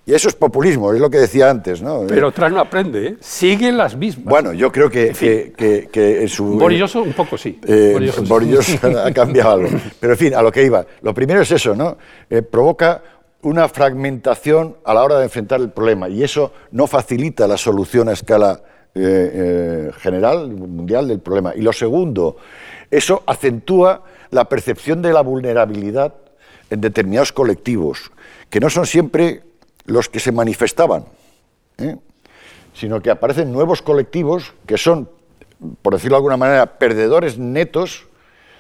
[0.07, 1.83] Y eso es populismo, es lo que decía antes.
[1.83, 2.07] ¿no?
[2.09, 3.17] Pero Trump no aprende, ¿eh?
[3.21, 4.25] siguen las mismas.
[4.25, 6.59] Bueno, yo creo que, que, que, su...
[6.59, 7.61] Boris Johnson un poco sí.
[8.27, 9.69] Boris Johnson ha cambiado algo.
[10.01, 10.87] Pero en fin, a lo que iba.
[11.03, 11.99] Lo primero es eso, ¿no?
[12.51, 13.03] provoca
[13.45, 18.09] una fragmentación a la hora de enfrentar el problema y eso no facilita la solución
[18.09, 18.63] a escala
[18.95, 21.55] eh, eh, general, mundial del problema.
[21.55, 22.37] Y lo segundo,
[22.91, 26.15] eso acentúa la percepción de la vulnerabilidad
[26.71, 28.11] en determinados colectivos,
[28.51, 29.43] que no son siempre
[29.85, 31.05] los que se manifestaban,
[31.79, 31.97] ¿eh?
[32.73, 35.09] sino que aparecen nuevos colectivos que son,
[35.83, 38.07] por decirlo de alguna manera, perdedores netos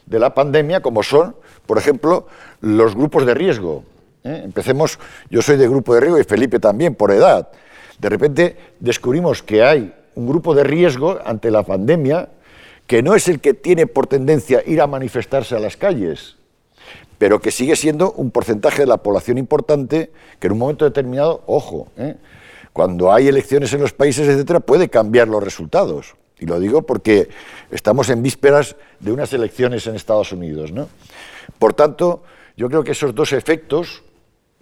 [0.06, 1.34] de la pandemia, como son,
[1.66, 2.26] por ejemplo,
[2.60, 3.84] los grupos de riesgo,
[4.24, 4.40] ¿eh?
[4.44, 4.98] Empecemos,
[5.30, 7.48] yo soy de grupo de riesgo y Felipe también, por edad.
[7.98, 12.28] De repente descubrimos que hay un grupo de riesgo ante la pandemia
[12.86, 16.36] que no es el que tiene por tendencia ir a manifestarse a las calles,
[17.18, 21.42] pero que sigue siendo un porcentaje de la población importante que en un momento determinado,
[21.46, 22.16] ojo, ¿eh?
[22.72, 26.14] cuando hay elecciones en los países, etcétera, puede cambiar los resultados.
[26.38, 27.28] Y lo digo porque
[27.70, 30.72] estamos en vísperas de unas elecciones en Estados Unidos.
[30.72, 30.88] ¿no?
[31.58, 32.22] Por tanto,
[32.56, 34.02] yo creo que esos dos efectos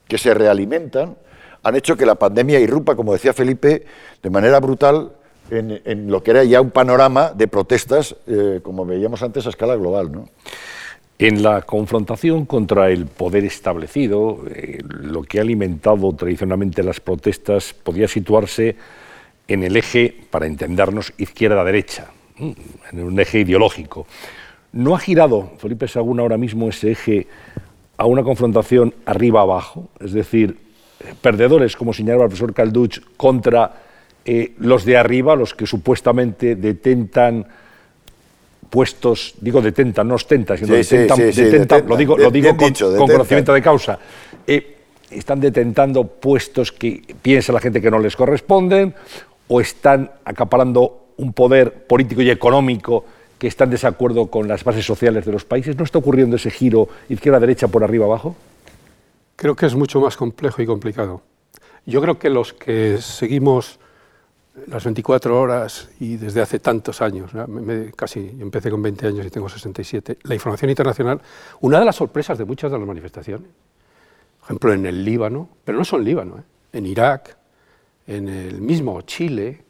[0.09, 1.17] que se realimentan
[1.63, 3.85] han hecho que la pandemia irrumpa, como decía Felipe,
[4.23, 5.13] de manera brutal
[5.51, 9.77] en, lo que era ya un panorama de protestas, eh, como veíamos antes, a escala
[9.77, 10.11] global.
[10.11, 10.29] ¿no?
[11.19, 17.75] En la confrontación contra el poder establecido, eh, lo que ha alimentado tradicionalmente las protestas
[17.75, 18.77] podía situarse
[19.47, 24.07] en el eje, para entendernos, izquierda-derecha, en un eje ideológico.
[24.73, 27.27] ¿No ha girado, Felipe Sagún, ahora mismo ese eje
[27.97, 30.57] a una confrontación arriba-abajo, es decir,
[31.21, 33.73] perdedores, como señalaba el profesor Calduch, contra
[34.25, 37.47] eh, los de arriba, los que supuestamente detentan
[38.71, 43.99] puestos, digo detentan, no ostentan, sino detentan, lo digo, lo digo con, conocimiento de causa,
[44.47, 44.79] eh,
[45.11, 48.95] están detentando puestos que piensa la gente que no les corresponden
[49.49, 53.05] o están acaparando un poder político y económico
[53.43, 55.77] que está en desacuerdo con las bases sociales de los países?
[55.77, 58.37] ¿No está ocurriendo ese giro izquierda-derecha por arriba-abajo?
[59.35, 61.23] Creo que es mucho más complejo y complicado.
[61.85, 63.81] Yo creo que los que seguimos
[64.69, 67.33] las 24 horas y desde hace tantos años,
[67.97, 71.21] casi empecé con 20 años y tengo 67, la información internacional,
[71.63, 73.49] una de las sorpresas de muchas de las manifestaciones,
[74.39, 76.43] por ejemplo en el Líbano, pero no solo en Líbano, ¿eh?
[76.75, 77.37] en Irak,
[78.07, 79.65] en el mismo Chile,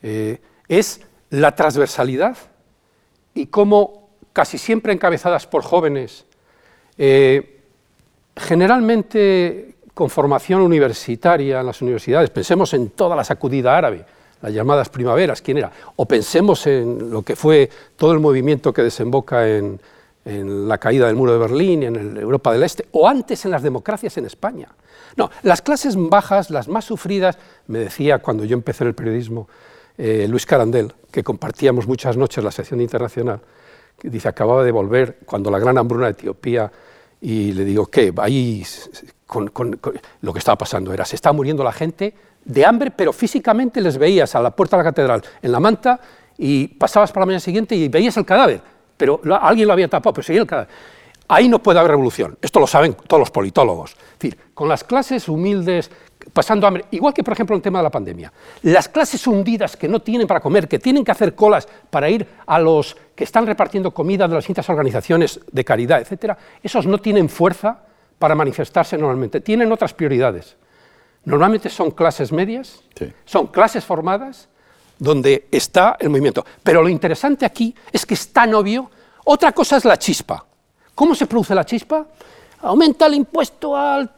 [0.00, 2.38] eh, es la transversalidad
[3.34, 6.24] y cómo casi siempre encabezadas por jóvenes,
[6.98, 7.60] eh,
[8.36, 14.04] generalmente con formación universitaria en las universidades, pensemos en toda la sacudida árabe,
[14.40, 15.70] las llamadas primaveras, ¿quién era?
[15.96, 19.78] O pensemos en lo que fue todo el movimiento que desemboca en,
[20.24, 24.16] la caída del muro de Berlín, en Europa del Este, o antes en las democracias
[24.18, 24.68] en España.
[25.16, 29.48] No, las clases bajas, las más sufridas, me decía cuando yo empecé el periodismo
[30.04, 33.40] eh, Luis Carandel, que compartíamos muchas noches la sección internacional,
[33.96, 36.72] que dice, acababa de volver cuando la gran hambruna de Etiopía,
[37.20, 38.12] y le digo, ¿qué?
[38.16, 38.64] Ahí
[39.28, 39.78] con,
[40.22, 43.96] lo que estaba pasando era, se estaba muriendo la gente de hambre, pero físicamente les
[43.96, 46.00] veías a la puerta de la catedral en la manta
[46.36, 48.60] y pasabas para la mañana siguiente y veías el cadáver,
[48.96, 50.74] pero alguien lo había tapado, pero seguía el cadáver.
[51.32, 53.92] Ahí no puede haber revolución, esto lo saben todos los politólogos.
[53.92, 55.90] Es decir, con las clases humildes
[56.30, 58.30] pasando hambre, igual que por ejemplo el tema de la pandemia,
[58.64, 62.26] las clases hundidas que no tienen para comer, que tienen que hacer colas para ir
[62.44, 66.98] a los que están repartiendo comida de las distintas organizaciones de caridad, etcétera, esos no
[66.98, 67.78] tienen fuerza
[68.18, 70.54] para manifestarse normalmente, tienen otras prioridades.
[71.24, 72.82] Normalmente son clases medias,
[73.24, 74.50] son clases formadas
[74.98, 76.44] donde está el movimiento.
[76.62, 78.90] Pero lo interesante aquí es que es tan obvio.
[79.24, 80.44] Otra cosa es la chispa.
[80.94, 82.06] ¿Cómo se produce la chispa?
[82.62, 84.10] Aumenta el impuesto al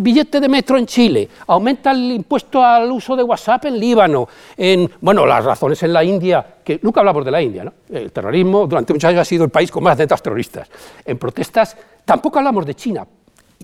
[0.00, 4.90] billete de metro en Chile, aumenta el impuesto al uso de WhatsApp en Líbano, en,
[5.02, 7.74] bueno, las razones en la India, que nunca hablamos de la India, ¿no?
[7.90, 10.70] El terrorismo durante muchos años ha sido el país con más atentos terroristas.
[11.04, 13.06] En protestas Tampoco hablamos de China.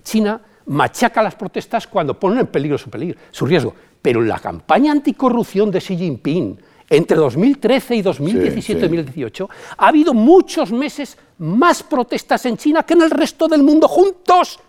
[0.01, 3.73] China machaca las protestas cuando ponen en peligro su, peligro, su riesgo.
[4.01, 6.57] Pero la campaña anticorrupción de Xi Jinping,
[6.89, 9.47] entre 2013 y 2017-2018,
[9.77, 14.59] ha habido muchos meses más protestas en China que en el resto del mundo juntos.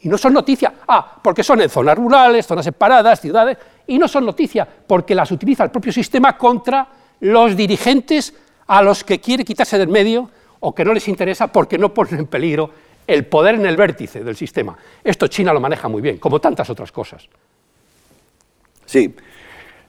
[0.00, 0.72] Y no son noticia.
[0.86, 3.56] Ah, porque son en zonas rurales, zonas separadas, ciudades.
[3.86, 6.86] Y no son noticia porque las utiliza el propio sistema contra
[7.20, 8.34] los dirigentes
[8.66, 12.20] a los que quiere quitarse del medio o que no les interesa porque no ponen
[12.20, 12.70] en peligro
[13.06, 14.76] el poder en el vértice del sistema.
[15.02, 17.28] Esto China lo maneja muy bien, como tantas otras cosas.
[18.86, 19.14] Sí,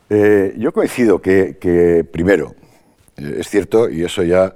[0.10, 2.56] eh, yo coincido que, primero,
[3.18, 4.54] eh, es cierto, y eso ya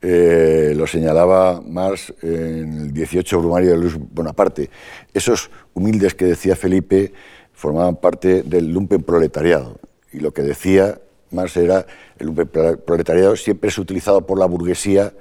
[0.00, 4.70] eh, lo señalaba Marx en el 18 Brumario de Luis Bonaparte,
[5.12, 7.12] esos humildes que decía Felipe
[7.52, 9.78] formaban parte del lumpen proletariado.
[10.12, 10.98] Y lo que decía
[11.30, 11.86] Marx era
[12.18, 12.48] el lumpen
[12.84, 15.12] proletariado siempre es utilizado por la burguesía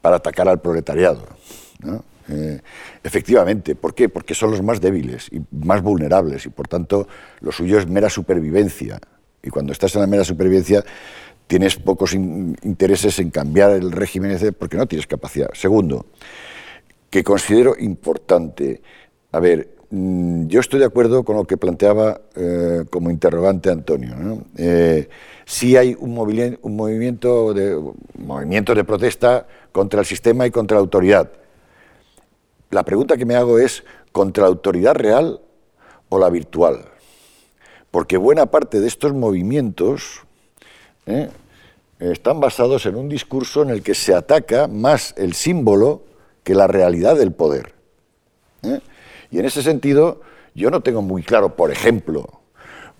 [0.00, 1.26] para atacar al proletariado.
[2.28, 2.60] Eh,
[3.02, 4.08] efectivamente, ¿por qué?
[4.08, 7.08] Porque son los más débiles y más vulnerables y por tanto
[7.40, 9.00] lo suyo es mera supervivencia.
[9.42, 10.84] Y cuando estás en la mera supervivencia
[11.46, 15.50] tienes pocos intereses en cambiar el régimen porque no tienes capacidad.
[15.52, 16.06] Segundo,
[17.10, 18.80] que considero importante,
[19.32, 24.44] a ver, mm, yo estoy de acuerdo con lo que planteaba eh, como interrogante Antonio.
[24.56, 25.08] Eh,
[25.44, 26.16] si hay un,
[26.62, 27.78] un movimiento de,
[28.18, 31.30] movimientos de protesta contra el sistema y contra la autoridad
[32.72, 35.40] la pregunta que me hago es, ¿contra la autoridad real
[36.08, 36.86] o la virtual?
[37.92, 40.22] Porque buena parte de estos movimientos
[41.06, 41.28] ¿eh?
[42.00, 46.02] están basados en un discurso en el que se ataca más el símbolo
[46.42, 47.74] que la realidad del poder.
[48.62, 48.80] ¿eh?
[49.30, 50.22] Y en ese sentido,
[50.54, 52.40] yo no tengo muy claro, por ejemplo,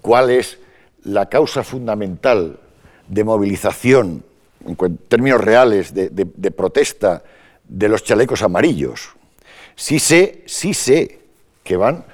[0.03, 0.59] cuál es
[1.03, 2.61] la causa fundamental
[3.09, 4.23] de movilización,
[4.67, 7.25] en términos reales, de protesta
[7.67, 9.09] de los chalecos amarillos.
[9.75, 11.21] Sí sé, sí sé
[11.65, 12.05] que van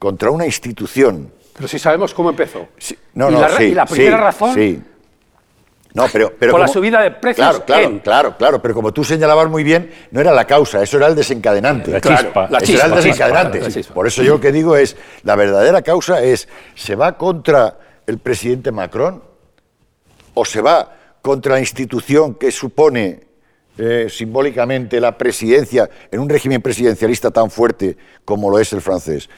[0.00, 1.30] contra una institución.
[1.54, 2.68] Pero si sabemos cómo empezó.
[3.14, 4.54] no, no, sí, y la primera razón.
[4.54, 4.82] Sí.
[5.94, 7.46] No, pero, pero Con la subida de precios.
[7.60, 8.62] Claro, claro, claro, claro.
[8.62, 11.92] Pero como tú señalabas muy bien, no era la causa, eso era el desencadenante.
[11.92, 12.48] La chispa.
[12.60, 13.84] eso era el desencadenante.
[13.94, 18.18] Por eso yo lo que digo es, la verdadera causa es, ¿se va contra el
[18.18, 19.22] presidente Macron
[20.34, 23.20] o se va contra la institución que supone
[23.78, 29.28] eh, simbólicamente la presidencia en un régimen presidencialista tan fuerte como lo es el francés.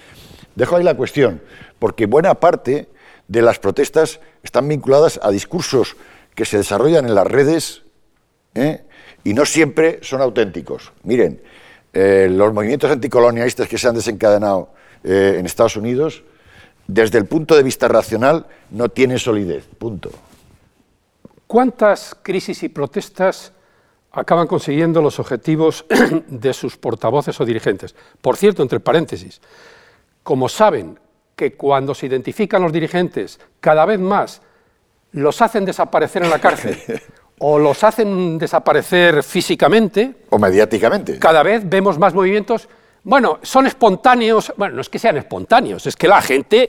[0.57, 1.41] Dejo ahí la cuestión,
[1.79, 2.89] porque buena parte
[3.29, 5.97] de las protestas están vinculadas a discursos
[6.35, 7.83] que se desarrollan en las redes
[8.55, 8.83] ¿eh?
[9.23, 10.93] y no siempre son auténticos.
[11.05, 11.41] Miren,
[11.93, 14.71] eh, los movimientos anticolonialistas que se han desencadenado
[15.05, 16.25] en Estados Unidos,
[16.89, 19.65] desde el punto de vista racional, no tienen solidez.
[19.79, 20.11] Punto.
[21.47, 23.53] ¿Cuántas crisis y protestas
[24.17, 25.85] acaban consiguiendo los objetivos
[26.27, 27.95] de sus portavoces o dirigentes.
[28.21, 29.41] Por cierto, entre paréntesis,
[30.27, 30.99] como saben
[31.37, 34.43] que cuando se identifican los dirigentes, cada vez más
[35.13, 36.77] los hacen desaparecer en la cárcel
[37.39, 40.17] o los hacen desaparecer físicamente.
[40.31, 41.21] O mediáticamente.
[41.21, 42.69] Cada vez vemos más movimientos.
[43.05, 44.53] Bueno, son espontáneos.
[44.57, 46.69] Bueno, no es que sean espontáneos, es que la gente,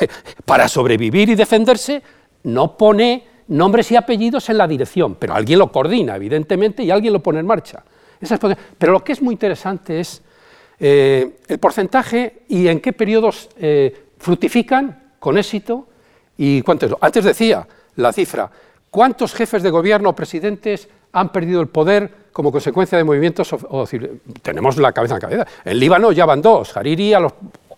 [0.44, 2.02] para sobrevivir y defenderse,
[2.42, 7.14] no pone nombres y apellidos en la dirección, pero alguien lo coordina, evidentemente, y alguien
[7.14, 7.82] lo pone en marcha.
[8.76, 10.22] Pero lo que es muy interesante es
[10.80, 15.86] eh, el porcentaje y en qué periodos eh, fructifican con éxito
[16.36, 16.94] y cuántos.
[17.00, 18.50] Antes decía la cifra,
[18.90, 23.52] ¿cuántos jefes de gobierno o presidentes han perdido el poder como consecuencia de movimientos?
[23.52, 23.86] O,
[24.42, 25.46] tenemos la cabeza en cabeza.
[25.64, 27.32] En Líbano ya van dos, Hariri a los,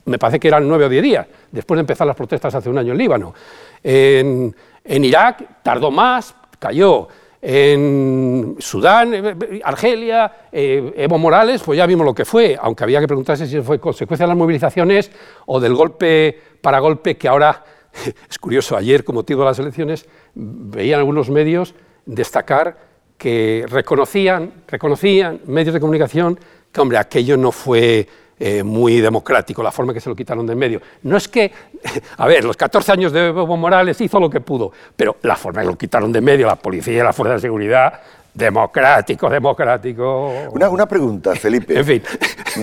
[0.04, 2.78] me parece que eran nueve o diez días, después de empezar las protestas hace un
[2.78, 3.34] año en Líbano.
[3.82, 7.08] En, en Irak tardó más, cayó.
[7.42, 13.00] En Sudán, eh, Argelia, eh, Evo Morales, pues ya vimos lo que fue, aunque había
[13.00, 15.10] que preguntarse si fue consecuencia de las movilizaciones
[15.46, 17.64] o del golpe para golpe que ahora,
[18.28, 21.74] es curioso, ayer con motivo de las elecciones, veían algunos medios
[22.04, 22.76] destacar
[23.16, 26.38] que reconocían, reconocían medios de comunicación
[26.70, 28.06] que, hombre, aquello no fue
[28.42, 30.80] eh, muy democrático, la forma que se lo quitaron de en medio.
[31.02, 31.52] No es que,
[32.16, 35.60] a ver, los 14 años de Evo Morales hizo lo que pudo, pero la forma
[35.60, 38.00] que lo quitaron de en medio, la policía y la fuerza de seguridad,
[38.32, 40.48] democrático, democrático.
[40.52, 41.78] Una, pregunta, Felipe.
[41.78, 42.02] en fin.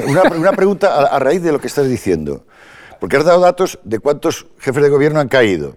[0.08, 2.44] Una, pregunta a, raíz de lo que estás diciendo.
[3.00, 5.76] Porque has dado datos de cuántos jefes de gobierno han caído.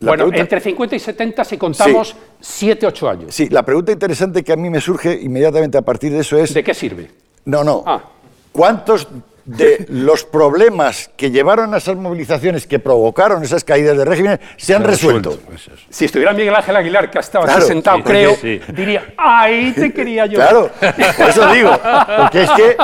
[0.00, 3.34] bueno, entre 50 y 70 si contamos 7, 8 años.
[3.34, 6.54] Sí, la pregunta interesante que a mí me surge inmediatamente a partir de eso es...
[6.54, 7.10] ¿De qué sirve?
[7.44, 7.84] No, no.
[7.86, 8.11] Ah.
[8.52, 9.08] ¿Cuántos
[9.44, 14.74] de los problemas que llevaron a esas movilizaciones que provocaron esas caídas de régimen se
[14.74, 15.38] han resuelto.
[15.90, 18.36] Si estuviera Miguel Ángel Aguilar, que ha estado sentado, creo,
[18.68, 20.36] diría, ahí te quería yo.
[20.36, 20.70] Claro,
[21.16, 21.70] por eso digo,
[22.18, 22.76] porque es que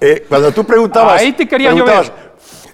[0.00, 2.12] eh, cuando tú preguntabas, ahí te quería preguntabas,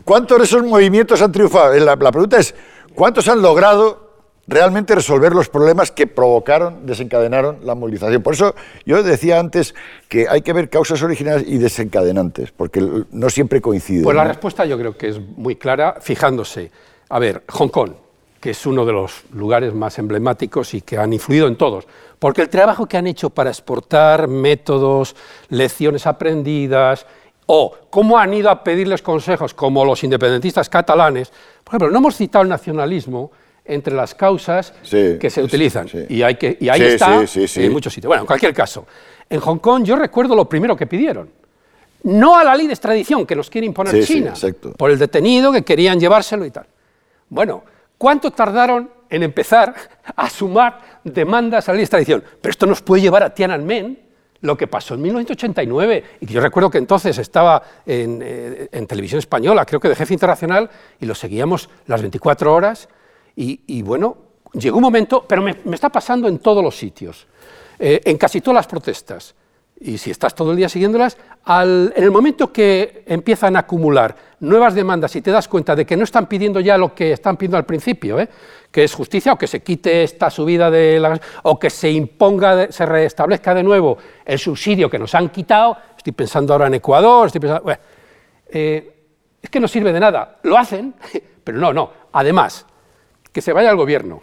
[0.05, 1.75] ¿cuántos de esos movimientos han triunfado?
[1.75, 2.55] La, la pregunta es,
[2.95, 4.08] ¿cuántos han logrado
[4.49, 8.23] realmente resolver los problemas que provocaron, desencadenaron la movilización.
[8.23, 8.55] Por eso
[8.87, 9.75] yo decía antes
[10.09, 12.81] que hay que ver causas originales y desencadenantes, porque
[13.13, 14.05] no siempre coinciden.
[14.05, 16.71] Pues la respuesta yo creo que es muy clara, fijándose.
[17.11, 17.93] A ver, Hong Kong,
[18.41, 21.87] que es uno de los lugares más emblemáticos y que han influido en todos,
[22.19, 25.15] porque el trabajo que han hecho para exportar métodos,
[25.51, 27.07] lecciones aprendidas,
[27.51, 31.33] o cómo han ido a pedirles consejos, como los independentistas catalanes,
[31.65, 33.31] por ejemplo, no hemos citado el nacionalismo,
[33.69, 35.87] entre las causas que se utilizan.
[36.09, 38.09] Y, hay que, y ahí está en muchos sitios.
[38.09, 38.87] Bueno, en cualquier caso,
[39.29, 41.31] en Hong Kong yo recuerdo lo primero que pidieron.
[42.05, 44.33] No a la ley de extradición que nos quiere imponer China,
[44.77, 46.67] por el detenido que querían llevárselo y tal.
[47.29, 47.63] Bueno,
[47.99, 49.75] ¿cuánto tardaron en empezar
[50.17, 52.25] a sumar demandas a la ley de extradición?
[52.41, 53.99] Pero esto nos puede llevar a Tiananmen,
[54.41, 56.05] lo que pasó en 1989.
[56.21, 60.15] Y yo recuerdo que entonces estaba en, eh, en televisión española, creo que de jefe
[60.15, 62.89] internacional, y lo seguíamos las 24 horas
[63.41, 64.17] y, bueno,
[64.55, 67.27] llegó un momento, pero me, está pasando en todos los sitios,
[67.79, 69.35] eh, en casi todas las protestas.
[69.81, 74.75] Y si estás todo el día siguiéndolas, en el momento que empiezan a acumular nuevas
[74.75, 77.57] demandas y te das cuenta de que no están pidiendo ya lo que están pidiendo
[77.57, 78.29] al principio, ¿eh?
[78.73, 82.73] que es justicia o que se quite esta subida de la, o que se imponga,
[82.73, 87.27] se restablezca de nuevo el subsidio que nos han quitado, estoy pensando ahora en Ecuador,
[87.27, 87.73] estoy pensando,
[88.49, 88.95] eh,
[89.41, 90.39] es que no sirve de nada.
[90.43, 90.95] Lo hacen,
[91.45, 91.93] pero no, no.
[92.13, 92.67] Además,
[93.39, 94.21] que se vaya al gobierno.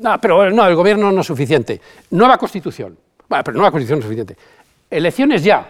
[0.00, 1.80] No, pero no, el gobierno no es suficiente.
[2.10, 2.94] Nueva constitución.
[3.26, 4.36] Bueno, pero nueva constitución no es suficiente.
[4.90, 5.66] Elecciones ya.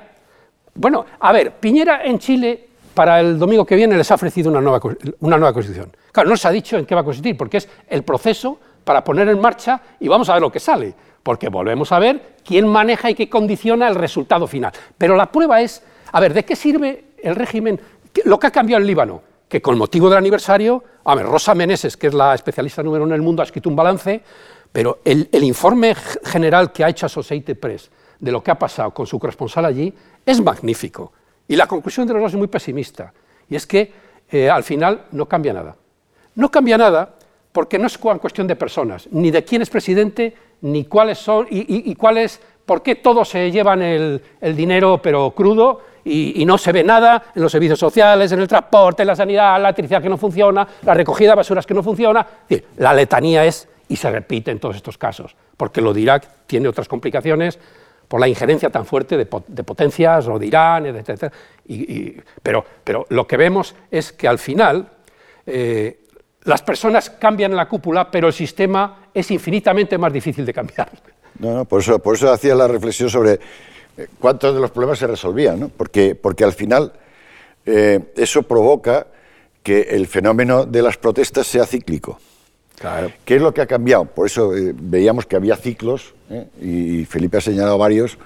[0.74, 4.61] Bueno, a ver, Piñera en Chile para el domingo que viene les ha ofrecido una
[4.61, 4.81] nueva,
[5.20, 5.96] una nueva constitución.
[6.11, 9.05] Claro, no se ha dicho en qué va a consistir, porque es el proceso para
[9.05, 12.66] poner en marcha y vamos a ver lo que sale, porque volvemos a ver quién
[12.66, 14.72] maneja y qué condiciona el resultado final.
[14.98, 17.81] Pero la prueba es, a ver, ¿de qué sirve el régimen?
[18.24, 21.97] Lo que ha cambiado en Líbano, que con motivo del aniversario, a ver, Rosa Meneses,
[21.97, 24.23] que es la especialista número uno en el mundo, ha escrito un balance,
[24.71, 29.09] pero el, informe general que ha hecho Associated Press de lo que ha pasado con
[29.09, 29.93] su corresponsal allí
[30.25, 31.13] es magnífico.
[31.49, 33.13] Y la conclusión de los dos es muy pesimista,
[33.49, 33.93] y es que
[34.31, 35.75] eh, al final no cambia nada.
[36.37, 37.17] No cambia nada
[37.51, 41.93] porque no es cuestión de personas, ni de quién es presidente, ni cuáles son, y,
[41.97, 46.82] cuáles, por qué todos se llevan el, el dinero pero crudo, y, no se ve
[46.82, 50.16] nada en los servicios sociales, en el transporte, en la sanidad, la electricidad que no
[50.16, 52.26] funciona, la recogida de basuras que no funciona.
[52.78, 56.68] la letanía es, y se repite en todos estos casos, porque lo de Irak tiene
[56.68, 57.59] otras complicaciones
[58.09, 61.32] por la injerencia tan fuerte de, potencias o de Irán, etc.
[62.42, 64.88] pero, pero, lo que vemos es que al final
[65.46, 66.01] eh,
[66.42, 70.90] las personas cambian la cúpula, pero el sistema es infinitamente más difícil de cambiar.
[71.38, 73.38] No, no, por eso, hacía la reflexión sobre
[74.18, 75.68] cuántos de los problemas se resolvían, ¿no?
[75.68, 76.93] porque, porque al final
[77.66, 79.07] eh, eso provoca
[79.62, 82.18] que el fenómeno de las protestas sea cíclico.
[83.26, 84.07] ¿Qué es lo que ha cambiado?
[84.07, 86.47] Por eso eh, veíamos que había ciclos, ¿eh?
[86.61, 88.16] y Felipe ha señalado varios.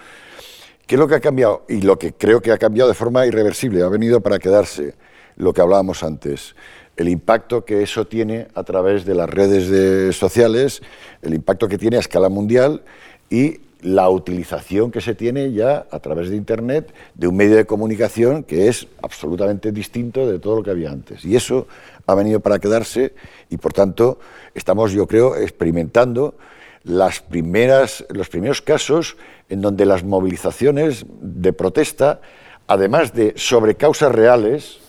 [0.87, 1.65] ¿Qué es lo que ha cambiado?
[1.69, 4.95] Y lo que creo que ha cambiado de forma irreversible, ha venido para quedarse,
[5.37, 6.55] lo que hablábamos antes.
[6.97, 10.83] El impacto que eso tiene a través de las redes sociales,
[11.23, 12.83] el impacto que tiene a escala mundial
[13.31, 17.67] y la utilización que se tiene ya a través de Internet de un medio de
[17.67, 21.23] comunicación que es absolutamente distinto de todo lo que había antes.
[21.25, 21.67] Y eso
[22.07, 23.15] ha venido para quedarse
[23.51, 24.19] y, por tanto,
[24.55, 26.35] estamos, yo creo, experimentando
[26.83, 29.19] las primeras, los primeros casos
[29.51, 32.23] en donde las movilizaciones de protesta,
[32.67, 34.81] además de sobre causas reales,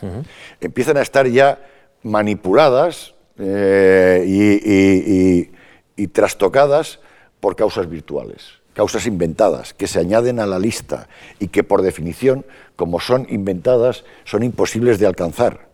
[0.62, 1.60] empiezan a estar ya
[2.02, 5.52] manipuladas eh,
[5.98, 7.00] y trastocadas
[7.42, 11.08] por causas virtuales causas inventadas, que se añaden a la lista
[11.40, 12.46] y que por definición,
[12.76, 15.70] como son inventadas, son imposibles de alcanzar.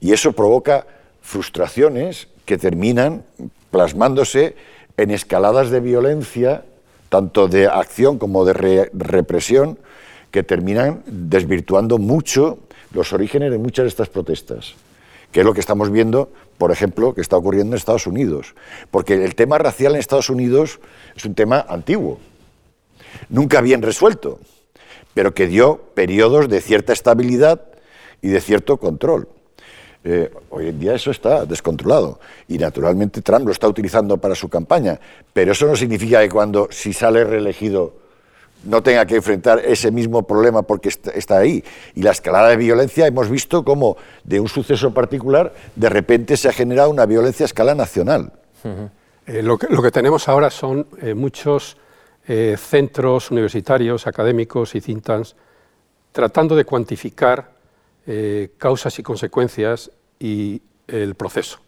[0.00, 0.86] Y eso provoca
[1.20, 3.22] frustraciones que terminan
[3.70, 4.56] plasmándose
[4.96, 6.64] en escaladas de violencia,
[7.10, 9.78] tanto de acción como de represión,
[10.30, 12.58] que terminan desvirtuando mucho
[12.92, 14.74] los orígenes de muchas de estas protestas
[15.36, 18.54] que es lo que estamos viendo, por ejemplo, que está ocurriendo en Estados Unidos.
[18.90, 20.80] Porque el tema racial en Estados Unidos
[21.14, 22.18] es un tema antiguo,
[23.28, 24.40] nunca bien resuelto,
[25.12, 27.60] pero que dio periodos de cierta estabilidad
[28.22, 29.28] y de cierto control.
[30.04, 32.18] Eh, hoy en día eso está descontrolado
[32.48, 34.98] y naturalmente Trump lo está utilizando para su campaña,
[35.34, 38.05] pero eso no significa que cuando si sale reelegido
[38.66, 41.64] no tenga que enfrentar ese mismo problema porque está ahí.
[41.94, 46.48] Y la escalada de violencia hemos visto cómo de un suceso particular de repente se
[46.48, 48.32] ha generado una violencia a escala nacional.
[49.26, 51.76] Eh, lo, que, tenemos ahora son eh, muchos
[52.26, 55.36] eh, centros universitarios, académicos y cintas
[56.12, 57.56] tratando de cuantificar
[58.56, 59.90] causas y consecuencias
[60.20, 61.58] y el proceso.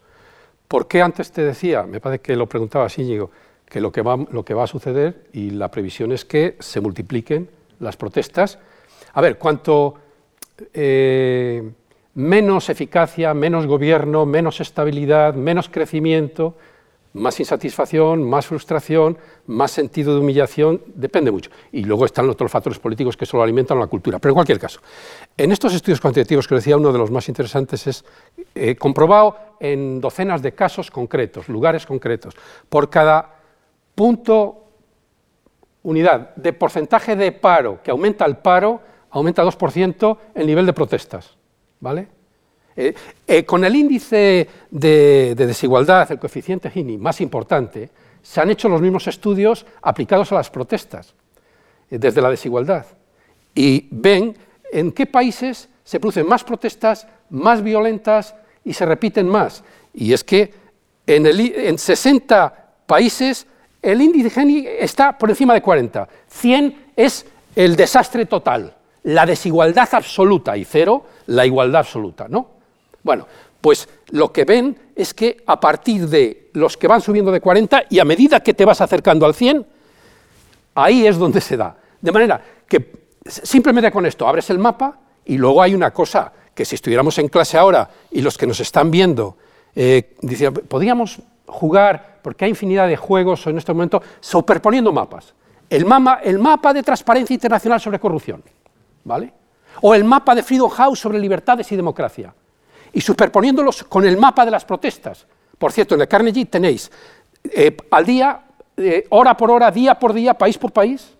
[0.68, 3.32] ¿Por qué antes te decía, me parece que lo preguntaba Íñigo,
[3.68, 7.48] que lo que, va, a suceder y la previsión es que se multipliquen
[7.80, 8.58] las protestas.
[9.12, 9.94] A ver, cuanto
[10.72, 11.70] eh,
[12.14, 16.56] menos eficacia, menos gobierno, menos estabilidad, menos crecimiento,
[17.14, 21.50] más insatisfacción, más frustración, más sentido de humillación, depende mucho.
[21.72, 24.18] Y luego están otros factores políticos que solo alimentan la cultura.
[24.18, 24.80] Pero en cualquier caso,
[25.36, 28.04] en estos estudios cuantitativos que decía, uno de los más interesantes es
[28.54, 32.34] eh, comprobado en docenas de casos concretos, lugares concretos.
[32.68, 33.37] Por cada
[33.98, 34.64] punto
[35.82, 38.80] unidad de porcentaje de paro, que aumenta el paro,
[39.10, 41.34] aumenta 2% el nivel de protestas.
[41.80, 42.06] ¿vale?
[42.76, 42.94] Eh,
[43.26, 47.90] eh, con el índice de, desigualdad, el coeficiente Gini más importante,
[48.22, 51.12] se han hecho los mismos estudios aplicados a las protestas,
[51.90, 52.86] eh, desde la desigualdad.
[53.52, 54.36] Y ven
[54.70, 59.64] en qué países se producen más protestas, más violentas y se repiten más.
[59.92, 60.54] Y es que
[61.04, 63.48] en, en 60 países
[63.82, 66.08] el índice Gini está por encima de 40.
[66.28, 68.74] 100 es el desastre total,
[69.04, 72.48] la desigualdad absoluta y cero la igualdad absoluta, ¿no?
[73.02, 73.26] Bueno,
[73.60, 77.84] pues lo que ven es que a partir de los que van subiendo de 40
[77.90, 79.66] y a medida que te vas acercando al 100,
[80.74, 81.76] ahí es donde se da.
[82.00, 82.92] De manera que
[83.26, 87.28] simplemente con esto abres el mapa y luego hay una cosa que si estuviéramos en
[87.28, 89.36] clase ahora y los que nos están viendo,
[89.74, 90.16] eh,
[90.68, 95.32] podríamos jugar, porque hay infinidad de juegos en este momento, superponiendo mapas.
[95.70, 98.42] El, mapa de transparencia internacional sobre corrupción,
[99.02, 99.32] ¿vale?
[99.80, 102.34] O el mapa de Freedom House sobre libertades y democracia.
[102.92, 105.26] Y superponiéndolos con el mapa de las protestas.
[105.56, 106.92] Por cierto, en el Carnegie tenéis
[107.44, 108.42] eh, al día,
[108.76, 111.16] eh, hora por hora, día por día, país por país,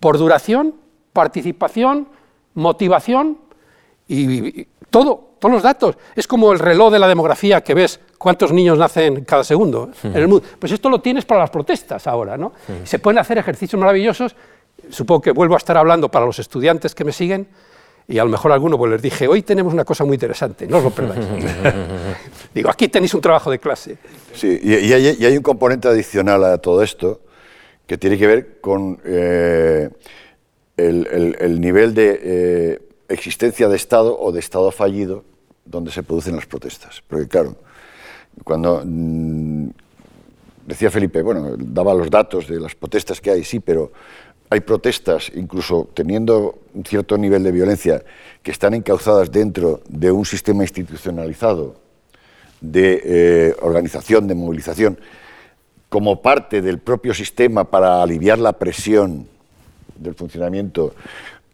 [0.00, 0.74] por duración,
[1.12, 2.08] participación,
[2.54, 3.38] motivación
[4.08, 5.96] y todo, todos los datos.
[6.14, 10.14] Es como el reloj de la demografía que ves cuántos niños nacen cada segundo en
[10.14, 10.46] el mundo.
[10.58, 12.52] Pues esto lo tienes para las protestas ahora, ¿no?
[12.84, 14.36] Se pueden hacer ejercicios maravillosos.
[14.90, 17.48] Supongo que vuelvo a estar hablando para los estudiantes que me siguen
[18.10, 20.66] y a lo mejor a alguno pues les dije, hoy tenemos una cosa muy interesante,
[20.66, 21.24] no os lo perdáis.
[22.54, 23.98] Digo, aquí tenéis un trabajo de clase.
[24.34, 27.20] Sí, y, hay, un componente adicional a todo esto
[27.86, 29.90] que tiene que ver con eh,
[30.76, 32.78] el, nivel de eh,
[33.08, 35.24] existencia de Estado o de Estado fallido
[35.70, 37.02] donde se producen las protestas.
[37.06, 37.56] Porque claro,
[38.44, 39.68] cuando mm,
[40.66, 43.92] decía Felipe, bueno, daba los datos de las protestas que hay, sí, pero
[44.50, 48.02] hay protestas, incluso teniendo un cierto nivel de violencia,
[48.42, 51.76] que están encauzadas dentro de un sistema institucionalizado
[52.60, 54.98] de eh, organización, de movilización,
[55.88, 59.26] como parte del propio sistema para aliviar la presión
[59.96, 60.94] del funcionamiento,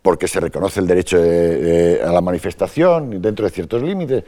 [0.07, 4.22] porque se reconoce el derecho a la manifestación dentro de ciertos límites,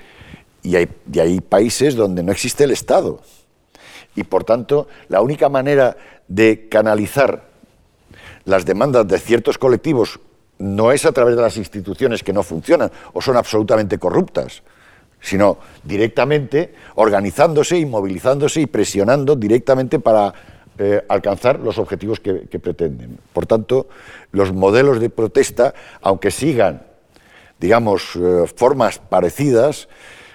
[0.60, 3.20] y hay, países donde no existe el Estado.
[4.16, 7.44] Y por tanto, la única manera de canalizar
[8.44, 10.18] las demandas de ciertos colectivos
[10.58, 14.64] no es a través de las instituciones que no funcionan o son absolutamente corruptas,
[15.20, 17.88] sino directamente organizándose y
[18.56, 23.18] y presionando directamente para eh, alcanzar los objetivos que, pretenden.
[23.32, 23.88] Por tanto,
[24.30, 26.82] los modelos de protesta, aunque sigan,
[27.58, 29.88] digamos, eh, formas parecidas,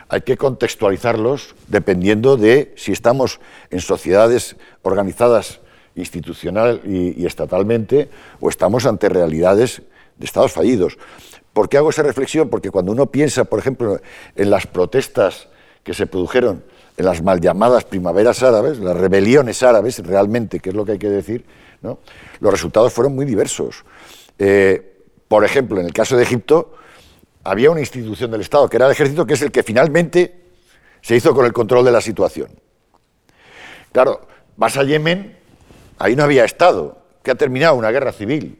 [0.09, 3.39] hay que contextualizarlos dependiendo de si estamos
[3.69, 5.61] en sociedades organizadas
[5.95, 8.09] institucional y, estatalmente
[8.41, 9.81] o estamos ante realidades
[10.17, 10.97] de estados fallidos.
[11.53, 12.49] ¿Por qué hago esa reflexión?
[12.49, 14.01] Porque cuando uno piensa, por ejemplo,
[14.35, 15.47] en las protestas
[15.83, 16.63] que se produjeron
[16.95, 20.99] en las mal llamadas primaveras árabes, las rebeliones árabes, realmente, que es lo que hay
[20.99, 21.45] que decir,
[21.81, 21.99] ¿no?
[22.39, 23.83] los resultados fueron muy diversos.
[24.37, 26.73] Eh, por ejemplo, en el caso de Egipto,
[27.43, 30.43] había una institución del Estado, que era el ejército, que es el que finalmente
[31.01, 32.49] se hizo con el control de la situación.
[33.91, 35.37] Claro, vas a Yemen,
[35.99, 38.59] ahí no había Estado, que ha terminado una guerra civil.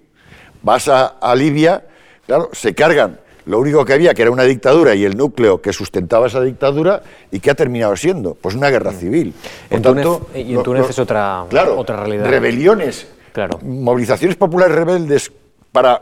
[0.62, 1.86] Vas a, Libia,
[2.26, 5.74] claro, se cargan lo único que había, que era una dictadura y el núcleo que
[5.74, 9.34] sustentaba esa dictadura, y que ha terminado siendo, pues una guerra civil.
[9.70, 12.28] en Túnez, y en Túnez es otra, otra realidad.
[12.28, 13.60] Rebeliones, claro.
[13.62, 15.32] movilizaciones populares rebeldes
[15.72, 16.02] para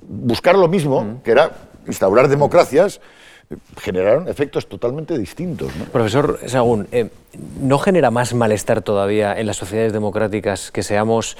[0.00, 1.50] buscar lo mismo, que era
[1.86, 3.00] instaurar democracias,
[3.80, 5.70] generaron efectos totalmente distintos.
[5.92, 7.08] Profesor Sagún, eh,
[7.60, 11.36] ¿no genera más malestar todavía en las sociedades democráticas que seamos,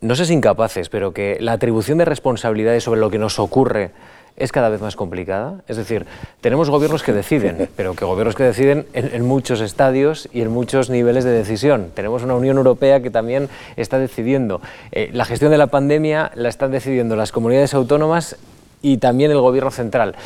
[0.00, 3.92] no sé si incapaces, pero que la atribución de responsabilidades sobre lo que nos ocurre
[4.36, 5.62] es cada vez más complicada?
[5.68, 6.06] Es decir,
[6.40, 10.90] tenemos gobiernos que deciden, pero que gobiernos que deciden en, muchos estadios y en muchos
[10.90, 11.90] niveles de decisión.
[11.94, 14.60] Tenemos una Unión Europea que también está decidiendo.
[14.90, 18.36] Eh, la gestión de la pandemia la están decidiendo las comunidades autónomas
[18.80, 20.16] y también el gobierno central.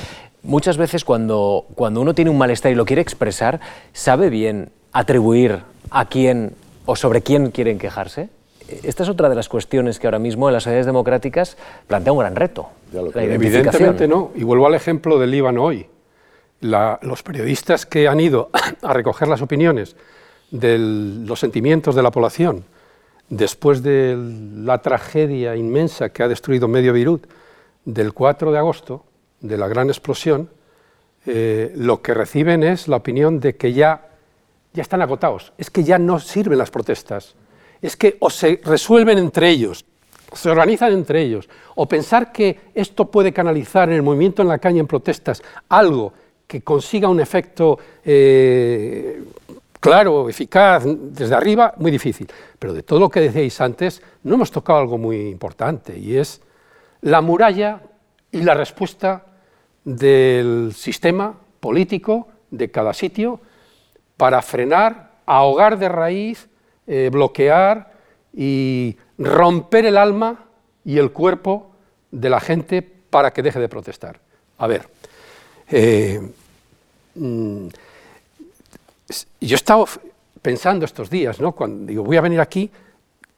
[0.42, 3.60] Muchas veces cuando, cuando uno tiene un malestar y lo quiere expresar,
[3.92, 6.52] ¿sabe bien atribuir a quién
[6.84, 8.28] o sobre quién quieren quejarse?
[8.68, 11.56] Esta es otra de las cuestiones que ahora mismo en las sociedades democráticas
[11.86, 12.68] plantea un gran reto.
[13.14, 14.32] Evidentemente no.
[14.34, 15.86] Y vuelvo al ejemplo del Líbano hoy.
[16.60, 18.50] los periodistas que han ido
[18.82, 19.96] a recoger las opiniones
[20.50, 22.64] de los sentimientos de la población
[23.28, 24.16] después de
[24.56, 27.26] la tragedia inmensa que ha destruido medio Beirut,
[27.84, 29.04] del 4 de agosto,
[29.40, 30.48] de la gran explosión,
[31.26, 34.08] eh, lo que reciben es la opinión de que ya,
[34.72, 37.34] ya están agotados, es que ya no sirven las protestas,
[37.82, 39.84] es que o se resuelven entre ellos,
[40.32, 44.58] se organizan entre ellos, o pensar que esto puede canalizar en el movimiento en la
[44.58, 46.12] calle en protestas algo
[46.46, 49.22] que consiga un efecto eh,
[49.80, 52.26] claro, eficaz, desde arriba, muy difícil.
[52.58, 56.40] Pero de todo lo que decíais antes, no hemos tocado algo muy importante, y es
[57.02, 57.80] la muralla
[58.32, 59.24] y la respuesta
[59.84, 63.40] del sistema político de cada sitio
[64.16, 66.48] para frenar, ahogar de raíz,
[66.86, 67.92] eh, bloquear
[68.34, 70.46] y romper el alma
[70.84, 71.72] y el cuerpo
[72.10, 74.20] de la gente para que deje de protestar.
[74.58, 74.88] A ver,
[75.68, 76.20] eh,
[77.14, 77.66] mm,
[79.40, 79.86] yo he estado
[80.42, 81.52] pensando estos días, ¿no?
[81.52, 82.70] cuando digo voy a venir aquí,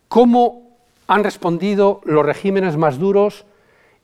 [0.08, 0.76] cómo
[1.06, 3.46] han respondido los regímenes más duros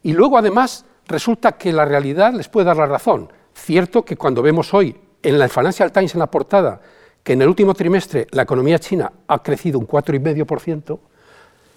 [0.03, 3.31] y luego además resulta que la realidad les puede dar la razón.
[3.55, 6.81] Cierto que cuando vemos hoy en la Financial Times en la portada
[7.25, 10.99] que en el último trimestre la economía china ha crecido un 4,5%,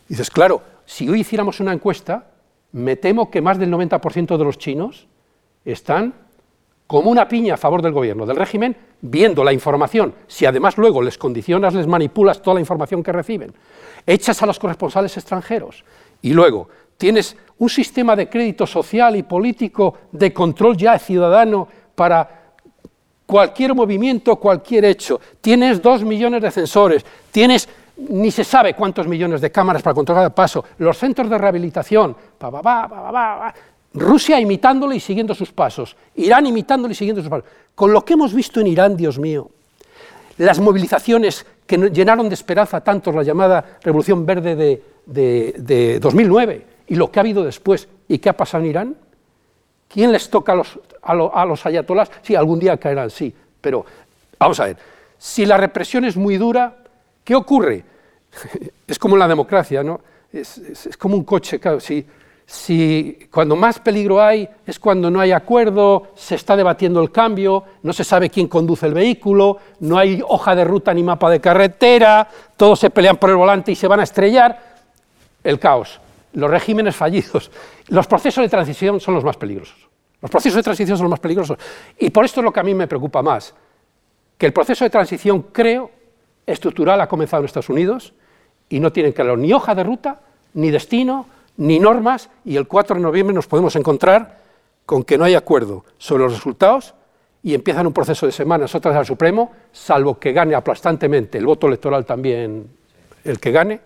[0.08, 2.28] dices, claro, si hoy hiciéramos una encuesta,
[2.74, 5.08] me temo que más del 90% de los chinos
[5.64, 6.14] están
[6.86, 11.02] como una piña a favor del gobierno, del régimen, viendo la información, si además luego
[11.02, 13.54] les condicionas, les manipulas toda la información que reciben,
[14.06, 15.84] echas a los corresponsales extranjeros
[16.22, 22.47] y luego tienes un sistema de crédito social y político de control ya ciudadano para
[23.28, 29.42] cualquier movimiento, cualquier hecho, tienes dos millones de censores, tienes ni se sabe cuántos millones
[29.42, 32.16] de cámaras para controlar el paso, los centros de rehabilitación,
[33.94, 37.46] Rusia imitándole y siguiendo sus pasos, Irán imitándole y siguiendo sus pasos.
[37.76, 39.50] Con lo que hemos visto en Irán, Dios mío,
[40.38, 46.96] las movilizaciones que llenaron de esperanza tanto la llamada Revolución Verde de, de 2009 y
[46.96, 48.96] lo que ha habido después y qué ha pasado en Irán,
[49.88, 50.80] ¿quién les toca a los,
[51.64, 52.10] a, ayatolás?
[52.22, 53.86] Sí, algún día caerán, sí, pero
[54.38, 54.78] vamos a ver,
[55.18, 56.78] si la represión es muy dura,
[57.24, 57.84] ¿qué ocurre?
[58.88, 60.02] es como en la democracia, ¿no?
[60.32, 60.62] Es,
[60.98, 61.60] como un coche,
[62.46, 67.64] si cuando más peligro hay es cuando no hay acuerdo, se está debatiendo el cambio,
[67.84, 71.42] no se sabe quién conduce el vehículo, no hay hoja de ruta ni mapa de
[71.42, 74.78] carretera, todos se pelean por el volante y se van a estrellar,
[75.44, 76.00] el caos
[76.34, 77.52] los regímenes fallidos,
[77.88, 79.88] los procesos de transición son los más peligrosos.
[80.22, 81.58] Los procesos de transición son los más peligrosos.
[81.98, 83.54] Y por esto es lo que a mí me preocupa más,
[84.38, 85.92] que el proceso de transición, creo,
[86.46, 88.14] estructural ha comenzado en Estados Unidos
[88.70, 90.22] y no tienen claro ni hoja de ruta,
[90.54, 94.42] ni destino, ni normas, y el 4 de noviembre nos podemos encontrar
[94.86, 96.94] con que no hay acuerdo sobre los resultados
[97.44, 101.68] y empiezan un proceso de semanas, otras al Supremo, salvo que gane aplastantemente el voto
[101.68, 102.70] electoral también
[103.24, 103.82] el que gane,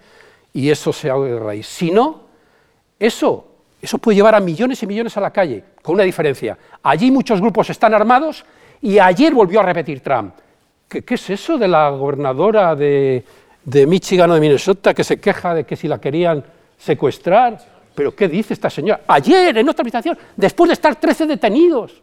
[0.54, 1.68] y eso se haga de raíz.
[1.68, 2.31] Si no,
[3.02, 3.47] eso,
[3.82, 6.58] eso puede llevar a millones y millones a la calle, con una diferencia.
[6.84, 8.45] Allí muchos grupos están armados
[8.82, 10.36] y ayer volvió a repetir Trump.
[10.88, 13.24] ¿Qué, qué es eso de la gobernadora de,
[13.64, 16.43] de Michigan o de Minnesota que se queja de que si la querían
[16.78, 17.58] secuestrar?
[17.95, 19.02] ¿Pero qué dice esta señora?
[19.08, 22.02] Ayer, en otra habitación, después de estar 13 detenidos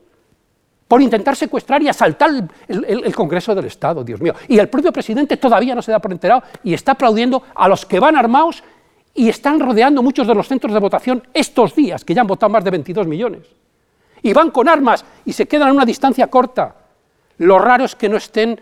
[0.88, 2.30] por intentar secuestrar y asaltar
[2.66, 4.34] el, Congreso del Estado, Dios mío.
[4.49, 7.84] Y el propio presidente todavía no se da por enterado y está aplaudiendo a los
[7.84, 8.64] que van armados
[9.18, 12.50] y están rodeando muchos de los centros de votación estos días, que ya han votado
[12.50, 13.48] más de 22 millones.
[14.22, 16.76] Y van con armas y se quedan a una distancia corta.
[17.38, 18.60] Lo raro es que no estén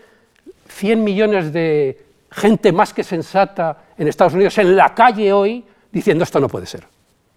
[0.67, 6.23] 100 millones de gente más que sensata en Estados Unidos en la calle hoy diciendo
[6.23, 6.83] esto no puede ser.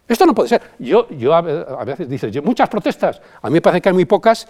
[0.08, 0.62] Esto no puede ser.
[0.78, 4.48] Yo, yo a veces dices, muchas protestas, a mí me parece que hay muy pocas,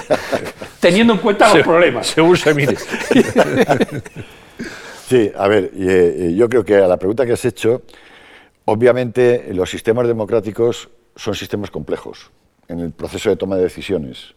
[0.80, 2.08] teniendo en cuenta los problemas.
[2.08, 2.76] Según se mire.
[5.06, 7.82] sí, a ver, eh, yo creo que a la pregunta que has hecho,
[8.64, 12.30] obviamente los sistemas democráticos son sistemas complejos
[12.68, 14.34] en el proceso de toma de decisiones,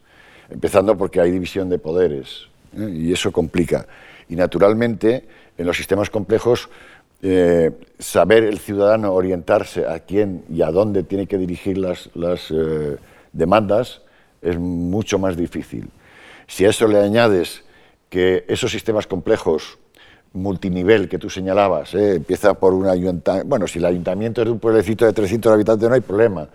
[0.48, 2.90] empezando porque hay división de poderes ¿eh?
[2.92, 3.86] y eso complica.
[4.28, 5.26] Y naturalmente,
[5.58, 6.68] en los sistemas complejos
[7.22, 12.08] eh, saber el ciudadano orientarse a quién y a dónde tiene que dirigir las,
[12.50, 12.96] eh,
[13.32, 14.00] demandas
[14.40, 15.90] es mucho más difícil.
[16.46, 17.62] Si a eso le añades
[18.08, 19.78] que esos sistemas complejos
[20.32, 24.52] multinivel que tú señalabas, eh, empieza por un ayuntamiento, bueno, si el ayuntamiento es de
[24.52, 26.48] un pueblecito de 300 habitantes no hay problema,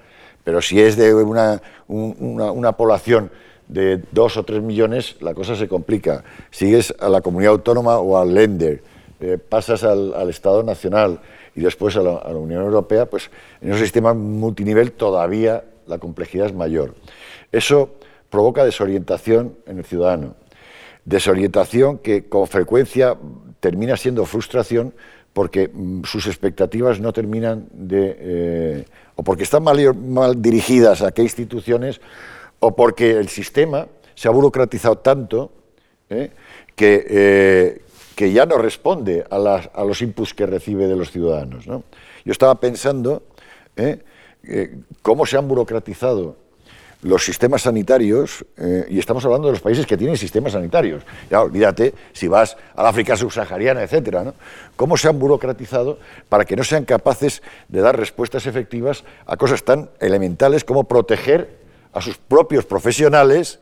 [0.43, 3.31] pero si es de una, una población
[3.67, 6.23] de 2 o 3 millones, la cosa se complica.
[6.51, 8.81] Sigues a la comunidad autónoma o al lender
[9.21, 11.21] eh, pasas al, Estado Nacional
[11.55, 16.53] y después a la, Unión Europea, pues en un sistema multinivel todavía la complejidad es
[16.53, 16.95] mayor.
[17.51, 17.95] Eso
[18.29, 20.35] provoca desorientación en el ciudadano.
[21.05, 23.15] Desorientación que con frecuencia
[23.65, 24.93] termina siendo frustración
[25.33, 28.15] porque mm, sus expectativas no terminan de...
[28.19, 28.85] Eh,
[29.15, 31.99] o porque están mal, dirigidas a qué instituciones
[32.59, 35.51] o porque el sistema se ha burocratizado tanto
[36.09, 36.29] eh,
[36.75, 37.81] que,
[38.15, 41.65] que ya no responde a, los inputs que recibe de los ciudadanos.
[41.65, 41.81] Yo
[42.31, 43.23] estaba pensando
[43.75, 43.99] ¿eh?
[44.47, 46.35] Eh, cómo se han burocratizado
[47.05, 51.03] los sistemas sanitarios, eh, y estamos hablando de los países que tienen sistemas sanitarios.
[51.29, 54.33] Ya olvídate si vas al África subsahariana, etcétera, ¿no?
[54.75, 55.99] Cómo se han burocratizado
[56.29, 61.49] para que no sean capaces de dar respuestas efectivas a cosas tan elementales como proteger
[61.93, 63.59] a sus propios profesionales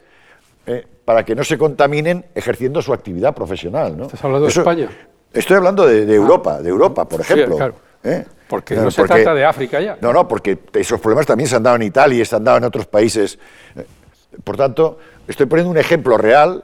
[0.65, 3.97] eh, para que no se contaminen ejerciendo su actividad profesional.
[3.97, 4.05] ¿no?
[4.05, 4.89] ¿Estás hablando de España?
[5.33, 6.15] Estoy hablando de, ah.
[6.15, 7.57] Europa, de Europa, por ejemplo.
[7.57, 7.75] claro.
[8.04, 8.26] ¿Eh?
[8.47, 9.97] Porque no se trata de África ya.
[10.01, 12.58] No, no, porque esos problemas también se han dado en Italia y se han dado
[12.58, 13.39] en otros países.
[14.43, 16.64] Por tanto, estoy poniendo un ejemplo real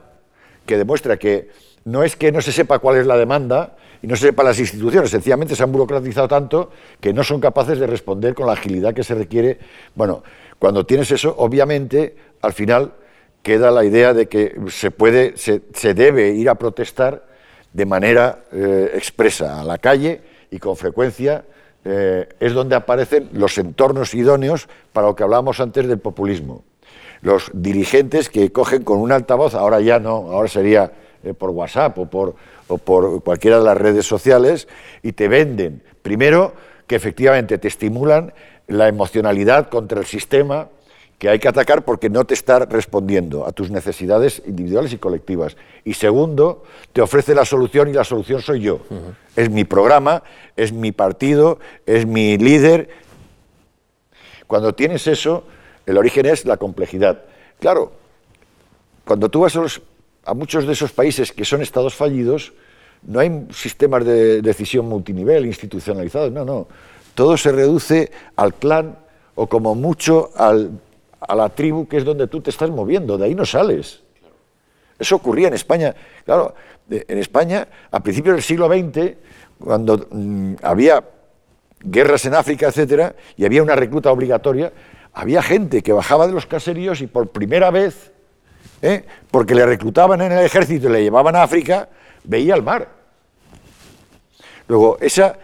[0.66, 1.50] que demuestra que
[1.86, 4.60] no es que no se sepa cuál es la demanda y no se sepa las
[4.60, 6.72] instituciones, sencillamente se han burocratizado tanto
[7.02, 9.60] que no son capaces de responder con la agilidad que se requiere.
[9.96, 10.24] Bueno,
[10.58, 12.94] cuando tienes eso, obviamente, al final
[13.42, 15.62] queda la idea de que se, puede, se,
[15.94, 17.26] debe ir a protestar
[17.74, 20.22] de manera eh, expresa a la calle
[20.52, 21.44] y con frecuencia
[21.86, 26.64] eh, es donde aparecen los entornos idóneos para lo que hablábamos antes del populismo.
[27.22, 30.92] Los dirigentes que cogen con un altavoz, ahora ya no, ahora sería
[31.24, 32.36] eh, por WhatsApp o por,
[32.68, 34.68] o por cualquiera de las redes sociales,
[35.04, 36.54] y te venden, primero,
[36.88, 38.34] que efectivamente te estimulan
[38.68, 40.70] la emocionalidad contra el sistema,
[41.20, 45.58] que hay que atacar porque no te está respondiendo a tus necesidades individuales y colectivas.
[45.84, 46.64] Y segundo,
[46.94, 48.80] te ofrece la solución y la solución soy yo.
[49.36, 50.24] Es mi programa,
[50.56, 52.90] es mi partido, es mi líder.
[54.48, 55.44] Cuando tienes eso,
[55.86, 57.24] el origen es la complejidad.
[57.60, 57.92] Claro,
[59.04, 62.54] cuando tú vas a, muchos de esos países que son estados fallidos,
[63.04, 66.68] no hay sistemas de decisión multinivel, institucionalizados, no, no.
[67.14, 68.98] Todo se reduce al clan
[69.36, 70.80] o como mucho al
[71.20, 74.02] a la tribu que es donde tú te estás moviendo, de ahí no sales.
[74.98, 75.96] Eso ocurría en España.
[76.26, 76.54] Claro,
[76.90, 79.16] en España, a principios del siglo XX,
[79.60, 81.04] cuando mm, había
[81.82, 84.72] guerras en África, etcétera, y había una recluta obligatoria,
[85.14, 88.12] había gente que bajaba de los caseríos y por primera vez,
[88.82, 89.06] ¿eh?
[89.32, 91.90] porque le reclutaban en el ejército y le llevaban a África,
[92.24, 92.90] veía el mar.
[94.68, 95.38] Luego, esa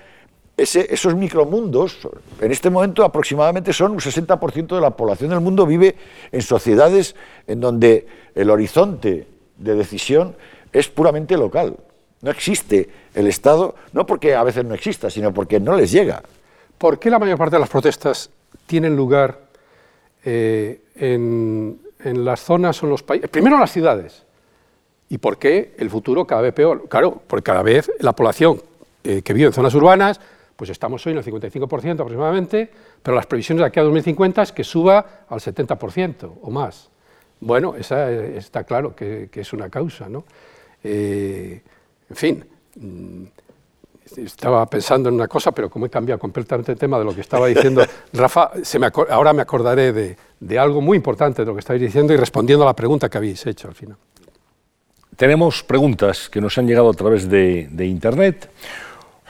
[0.58, 2.08] esos micromundos,
[2.40, 5.96] en este momento aproximadamente son un 60% de la población del mundo vive
[6.32, 9.28] en sociedades en donde el horizonte
[9.58, 10.36] de decisión
[10.72, 11.76] es puramente local.
[12.22, 16.24] No existe el Estado, no porque a veces no exista, sino porque no les llega.
[16.78, 18.30] ¿Por qué la mayor parte de las protestas
[18.66, 19.40] tienen lugar
[20.24, 23.30] eh, en, las zonas o en los países?
[23.30, 24.24] Primero en las ciudades.
[25.10, 26.88] ¿Y por qué el futuro cada vez peor?
[26.88, 28.62] Claro, porque cada vez la población
[29.04, 30.20] eh, que vive en zonas urbanas
[30.56, 32.70] pues estamos hoy en el 55% aproximadamente,
[33.04, 36.90] pero las previsiones de aquí a 2050 es que suba al 70% o más.
[37.40, 40.24] Bueno, esa eh, está claro que, es una causa, ¿no?
[40.84, 41.62] Eh,
[42.10, 42.46] en fin,
[42.76, 43.24] mm,
[44.18, 47.22] estaba pensando en una cosa, pero como he cambiado completamente el tema de lo que
[47.22, 47.84] estaba diciendo
[48.14, 52.14] Rafa, se me ahora me acordaré de, algo muy importante de lo que estáis diciendo
[52.14, 53.98] y respondiendo a la pregunta que habéis hecho al final.
[55.18, 58.50] Tenemos preguntas que nos han llegado a través de, de Internet.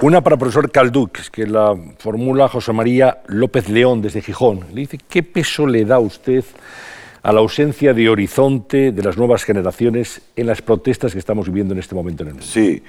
[0.01, 4.65] Una para el profesor Calduc, que la formula José María López León desde Gijón.
[4.73, 6.43] Le dice, ¿qué peso le da usted
[7.23, 11.73] a la ausencia de horizonte de las nuevas generaciones en las protestas que estamos viviendo
[11.73, 12.45] en este momento en el mundo?
[12.45, 12.83] Sí,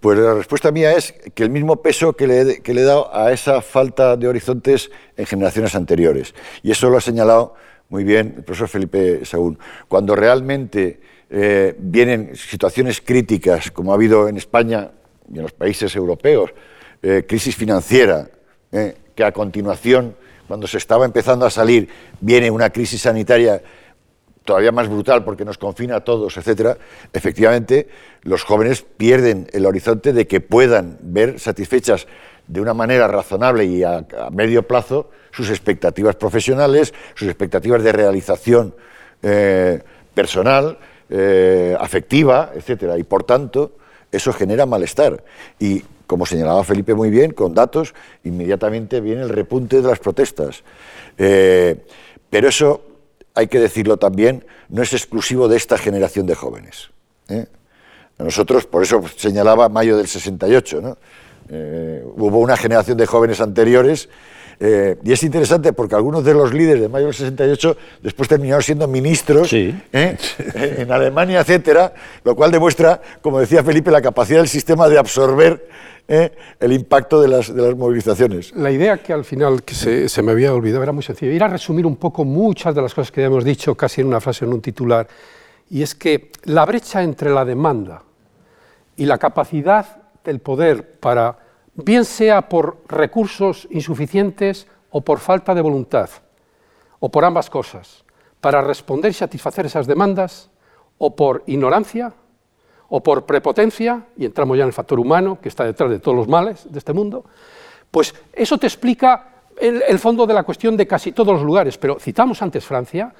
[0.00, 3.14] pues la respuesta mía es que el mismo peso que le, que le he dado
[3.14, 6.34] a esa falta de horizontes en generaciones anteriores.
[6.62, 7.56] Y eso lo ha señalado
[7.90, 9.58] muy bien el profesor Felipe Saúl.
[9.86, 14.92] Cuando realmente eh, vienen situaciones críticas, como ha habido en España
[15.30, 16.50] y en los países europeos,
[17.02, 18.28] eh, crisis financiera,
[18.70, 20.14] eh, que a continuación,
[20.46, 21.88] cuando se estaba empezando a salir,
[22.20, 23.62] viene una crisis sanitaria
[24.44, 26.76] todavía más brutal porque nos confina a todos, etcétera,
[27.12, 27.88] efectivamente
[28.22, 32.06] los jóvenes pierden el horizonte de que puedan ver satisfechas
[32.48, 38.74] de una manera razonable y a, medio plazo sus expectativas profesionales, sus expectativas de realización
[39.22, 39.82] eh,
[40.14, 40.78] personal,
[41.78, 43.72] afectiva, etcétera, y por tanto
[44.12, 45.24] eso genera malestar.
[45.58, 50.62] Y como señalaba Felipe muy bien, con datos, inmediatamente viene el repunte de las protestas.
[51.16, 51.76] Eh,
[52.28, 52.82] pero eso,
[53.34, 56.90] hay que decirlo también, no es exclusivo de esta generación de jóvenes.
[57.28, 57.46] ¿eh?
[58.18, 60.98] Nosotros, por eso señalaba mayo del 68,
[61.48, 64.08] eh, hubo una generación de jóvenes anteriores
[64.64, 68.62] eh, y es interesante porque algunos de los líderes de mayo del 68 después terminaron
[68.62, 69.74] siendo ministros ¿eh?
[70.54, 71.92] en Alemania, etcétera,
[72.22, 75.66] lo cual demuestra, como decía Felipe, la capacidad del sistema de absorber
[76.06, 76.30] ¿eh?
[76.60, 78.54] el impacto de las, de las, movilizaciones.
[78.54, 81.32] La idea que al final que se, se, me había olvidado era muy sencilla.
[81.32, 84.06] Ir a resumir un poco muchas de las cosas que ya hemos dicho casi en
[84.06, 85.08] una frase, en un titular,
[85.70, 88.04] y es que la brecha entre la demanda
[88.96, 91.41] y la capacidad del poder para
[91.74, 96.10] bien sea por recursos insuficientes o por falta de voluntad,
[97.00, 98.04] o por ambas cosas,
[98.40, 100.50] para responder y satisfacer esas demandas,
[100.98, 102.12] o por ignorancia,
[102.88, 106.16] o por prepotencia, y entramos ya en el factor humano que está detrás de todos
[106.16, 107.24] los males de este mundo,
[107.90, 111.78] pues eso te explica el, fondo de la cuestión de casi todos los lugares.
[111.78, 113.12] Pero citamos antes Francia,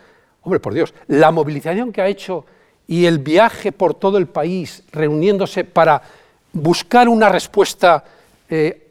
[0.42, 2.44] hombre, por Dios, la movilización que ha hecho
[2.86, 6.02] y el viaje por todo el país reuniéndose para
[6.52, 8.04] buscar una respuesta
[8.54, 8.90] eh,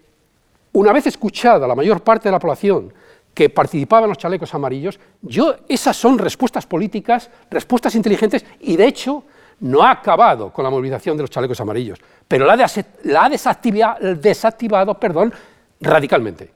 [0.74, 2.92] una vez escuchada la mayor parte de la población
[3.32, 8.88] que participaba en los chalecos amarillos, yo, esas son respuestas políticas, respuestas inteligentes, y de
[8.88, 9.24] hecho
[9.60, 15.32] no ha acabado con la movilización de los chalecos amarillos, pero la, ha desactivado perdón,
[15.80, 16.52] radicalmente.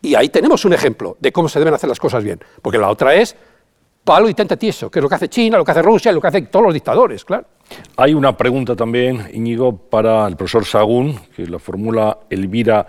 [0.00, 2.88] Y ahí tenemos un ejemplo de cómo se deben hacer las cosas bien, porque la
[2.88, 3.36] otra es
[4.04, 6.20] palo y tente tieso, que es lo que hace China, lo que hace Rusia, lo
[6.20, 7.46] que hacen todos los dictadores, claro.
[7.96, 12.86] Hay una pregunta también, Íñigo, para el profesor Sagún, que la formula Elvira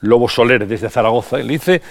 [0.00, 1.38] Lobo Soler desde Zaragoza.
[1.38, 1.82] Le dice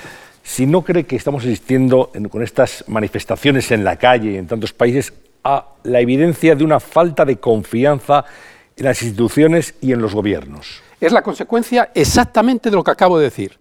[0.44, 4.74] si no cree que estamos asistiendo con estas manifestaciones en la calle y en tantos
[4.74, 5.14] países
[5.44, 8.26] a la evidencia de una falta de confianza
[8.76, 10.82] en las instituciones y en los gobiernos.
[11.00, 13.60] Es la consecuencia exactamente de lo que acabo de decir.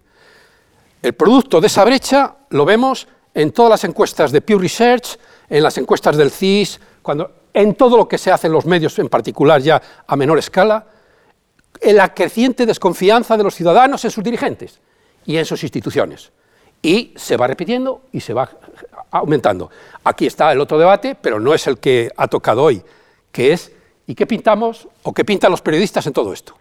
[1.01, 5.17] El producto de esa brecha lo vemos en todas las encuestas de Pew Research,
[5.49, 8.97] en las encuestas del CIS, cuando, en todo lo que se hace en los medios,
[8.99, 10.85] en particular ya a menor escala,
[11.81, 14.79] en la creciente desconfianza de los ciudadanos en sus dirigentes
[15.25, 16.31] y en sus instituciones.
[16.81, 18.49] Y se va repitiendo y se va
[19.11, 19.69] aumentando.
[20.03, 22.81] Aquí está el otro debate, pero no es el que ha tocado hoy,
[23.31, 23.71] que es
[24.07, 26.57] ¿y qué pintamos o qué pintan los periodistas en todo esto?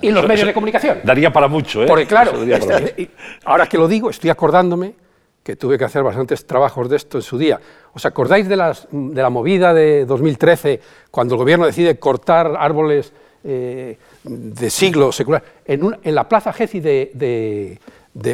[0.00, 1.00] y los medios de comunicación.
[1.04, 1.86] Daría para mucho, ¿eh?
[1.86, 3.10] Porque claro, este,
[3.44, 4.94] ahora que lo digo, estoy acordándome
[5.42, 7.60] que tuve que hacer bastantes trabajos de esto en su día.
[7.92, 10.80] ¿Os acordáis de, la movida de 2013,
[11.10, 13.12] cuando el gobierno decide cortar árboles
[13.42, 16.82] eh, de siglos secular en, la plaza Gezi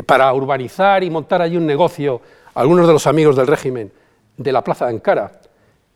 [0.04, 2.20] para urbanizar y montar allí un negocio,
[2.54, 3.92] algunos de los amigos del régimen
[4.36, 5.40] de la plaza de Ankara,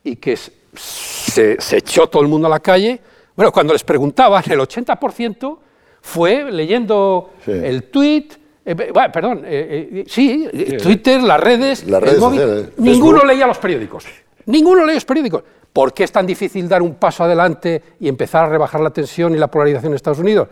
[0.05, 3.01] y que se, se echó todo el mundo a la calle?
[3.35, 5.59] Bueno, cuando les preguntaban, el 80%
[6.03, 8.29] fue leyendo el tweet,
[8.79, 9.45] eh, perdón,
[10.07, 10.49] sí,
[10.83, 14.05] Twitter, las redes, el móvil, ninguno leía los periódicos,
[14.47, 15.43] ninguno leía los periódicos.
[15.73, 19.35] ¿Por qué es tan difícil dar un paso adelante y empezar a rebajar la tensión
[19.35, 20.49] y la polarización en Estados Unidos?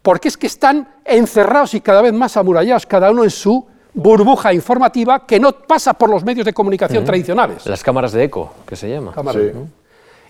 [0.00, 4.52] Porque es que están encerrados y cada vez más amurallados, cada uno en su burbuja
[4.52, 7.64] informativa que no pasa por los medios de comunicación tradicionales.
[7.66, 9.14] Las cámaras de eco, que se llama.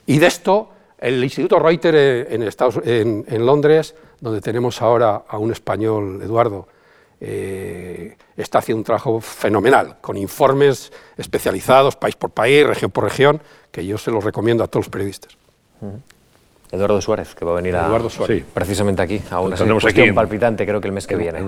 [0.06, 0.68] Y de esto,
[0.98, 6.68] el Instituto Reuters eh, en, Londres, donde tenemos ahora a un español, Eduardo,
[7.26, 13.40] eh, está haciendo un trabajo fenomenal, con informes especializados, país por país, región por región,
[13.70, 15.34] que yo se los recomiendo a todos los periodistas.
[16.74, 17.88] Eduardo Suárez, que va a venir a,
[18.52, 21.40] precisamente aquí, a una cuestión palpitante, creo que el mes que viene.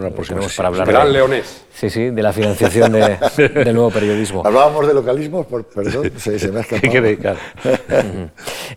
[0.56, 1.64] para hablar Gran leonés.
[1.74, 2.92] Sí, sí, de la financiación
[3.36, 4.42] del nuevo periodismo.
[4.44, 7.36] Hablábamos de localismo, perdón, se, me ha escapado.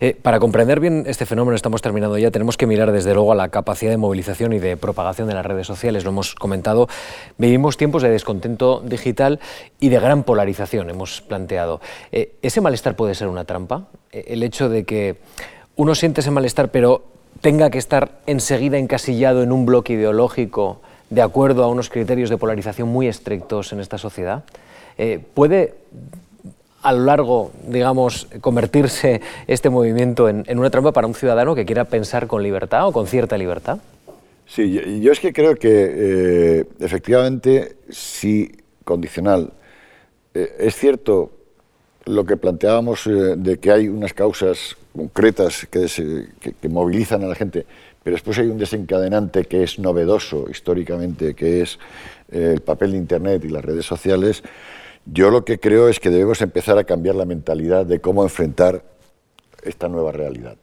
[0.00, 3.34] Eh, para comprender bien este fenómeno, estamos terminando ya, tenemos que mirar desde luego a
[3.34, 6.88] la capacidad de movilización y de propagación de las redes sociales, lo hemos comentado.
[7.38, 9.40] Vivimos tiempos de descontento digital
[9.78, 11.80] y de gran polarización, hemos planteado.
[12.12, 13.88] Eh, ¿Ese malestar puede ser una trampa?
[14.12, 15.16] Eh, el hecho de que
[15.80, 17.04] uno siente ese malestar, pero
[17.40, 22.36] tenga que estar enseguida encasillado en un bloque ideológico de acuerdo a unos criterios de
[22.36, 24.44] polarización muy estrictos en esta sociedad,
[24.98, 25.72] eh, ¿puede
[26.82, 31.86] a lo largo, digamos, convertirse este movimiento en, una trampa para un ciudadano que quiera
[31.86, 33.78] pensar con libertad o con cierta libertad?
[34.46, 38.52] Sí, yo es que creo que eh, efectivamente sí,
[38.84, 39.54] condicional.
[40.34, 41.30] Eh, es cierto
[42.10, 45.86] lo que planteábamos de que hay unas causas concretas que,
[46.60, 47.64] que, movilizan a la gente,
[48.02, 51.78] pero después hay un desencadenante que es novedoso históricamente, que es
[52.32, 54.42] eh, el papel de Internet y las redes sociales,
[55.06, 58.84] yo lo que creo es que debemos empezar a cambiar la mentalidad de cómo enfrentar
[59.62, 60.56] esta nueva realidad.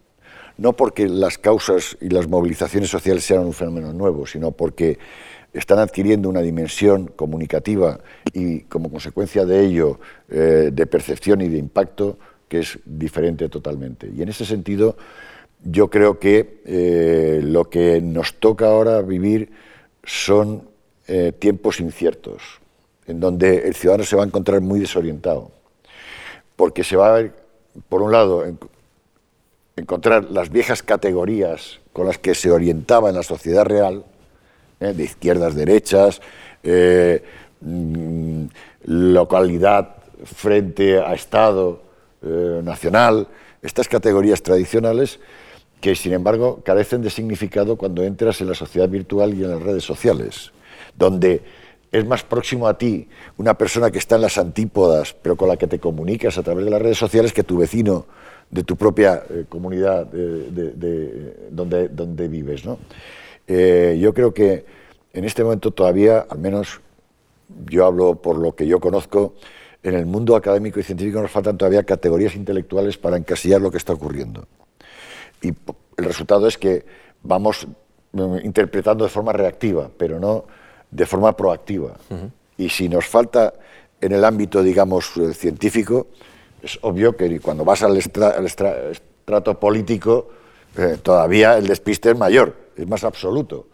[0.57, 4.97] No porque las causas y las movilizaciones sociales sean un fenómeno nuevo, sino porque
[5.59, 7.99] están adquiriendo una dimensión comunicativa
[8.33, 9.99] y como consecuencia de ello
[10.29, 14.09] eh, de percepción y de impacto que es diferente totalmente.
[14.15, 14.95] Y en ese sentido,
[15.63, 19.51] yo creo que eh, lo que nos toca ahora vivir
[20.03, 20.63] son
[21.07, 22.41] eh, tiempos inciertos,
[23.05, 25.51] en donde el ciudadano se va a encontrar muy desorientado,
[26.55, 27.33] porque se va a ver,
[27.89, 28.43] por un lado,
[29.75, 34.03] encontrar las viejas categorías con las que se orientaba en la sociedad real,
[34.79, 36.21] eh, de izquierdas, derechas,
[37.61, 38.45] mm,
[38.85, 41.87] localidad frente a Estado,
[42.23, 43.27] eh, nacional,
[43.61, 45.19] estas categorías tradicionales
[45.79, 49.61] que sin embargo carecen de significado cuando entras en la sociedad virtual y en las
[49.61, 50.51] redes sociales,
[50.97, 51.41] donde
[51.91, 53.07] es más próximo a ti
[53.37, 56.65] una persona que está en las antípodas, pero con la que te comunicas a través
[56.65, 58.07] de las redes sociales, que tu vecino
[58.49, 62.65] de tu propia eh, comunidad de, donde, donde vives.
[62.65, 62.79] ¿no?
[63.47, 64.65] Eh, yo creo que
[65.13, 66.81] en este momento todavía, al menos
[67.65, 69.33] yo hablo por lo que yo conozco,
[69.83, 73.77] en el mundo académico y científico nos faltan todavía categorías intelectuales para encasillar lo que
[73.77, 74.45] está ocurriendo.
[75.41, 75.49] Y
[75.97, 76.85] el resultado es que
[77.23, 77.67] vamos
[78.11, 80.45] mm, interpretando de forma reactiva, pero no
[80.91, 81.95] de forma proactiva.
[82.57, 83.53] Y si nos falta
[84.01, 86.07] en el ámbito, digamos, eh, científico,
[86.61, 90.29] es obvio que cuando vas al, estrato político,
[90.77, 93.67] eh, todavía el despiste es mayor, es más absoluto.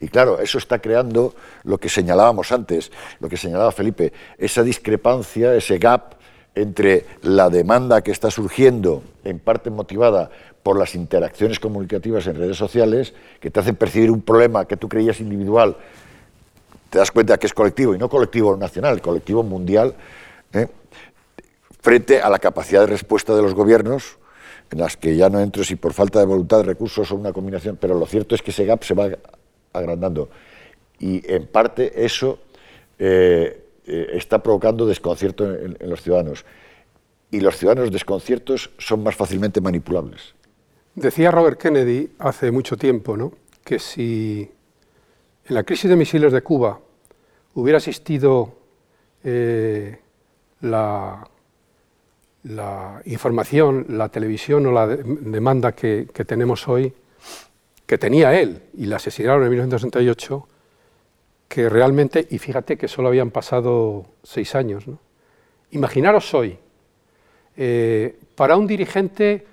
[0.00, 1.34] Y claro, eso está creando
[1.64, 6.16] lo que señalábamos antes, lo que señalaba Felipe, esa discrepancia, ese gap
[6.54, 10.30] entre la demanda que está surgiendo, en parte motivada
[10.62, 14.88] por las interacciones comunicativas en redes sociales, que te hacen percibir un problema que tú
[14.88, 15.76] creías individual,
[16.90, 19.94] te das cuenta que es colectivo, y no colectivo nacional, colectivo mundial,
[20.52, 20.66] ¿eh?
[21.80, 24.18] frente a la capacidad de respuesta de los gobiernos,
[24.70, 27.76] en las que ya no entro si por falta de voluntad recursos o una combinación,
[27.80, 29.10] pero lo cierto es que ese gap se va
[29.72, 30.28] agrandando.
[30.98, 32.38] Y en parte eso
[32.98, 36.44] eh, eh, está provocando desconcierto en, los ciudadanos.
[37.30, 40.34] Y los ciudadanos desconciertos son más fácilmente manipulables.
[40.94, 43.32] Decía Robert Kennedy hace mucho tiempo ¿no?
[43.64, 44.50] que si
[45.44, 46.80] en la crisis de misiles de Cuba
[47.54, 48.54] hubiera existido
[49.22, 49.98] eh,
[50.60, 51.28] la,
[52.48, 56.92] la, información, la televisión o la demanda que tenemos hoy,
[57.86, 60.48] que tenía él y la asesinaron en 1968,
[61.48, 64.84] que realmente, y fíjate que solo habían pasado seis años,
[65.70, 66.58] imaginaros hoy,
[67.56, 69.46] eh, para un dirigente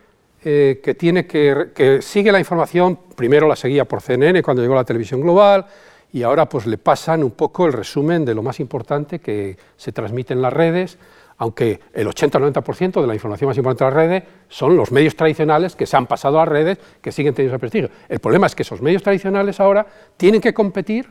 [0.44, 4.76] eh, que, tiene que, que sigue la información, primero la seguía por CNN cuando llegó
[4.76, 5.68] la televisión global,
[6.12, 9.92] y ahora pues le pasan un poco el resumen de lo más importante que se
[9.92, 10.98] transmite en las redes,
[11.44, 14.94] aunque el 80 o 90% de la información más importante de las redes son los
[14.94, 17.90] medios tradicionales que se han pasado a las redes, que siguen teniendo ese prestigio.
[18.08, 19.86] El problema es que esos medios tradicionales ahora
[20.16, 21.06] tienen que competir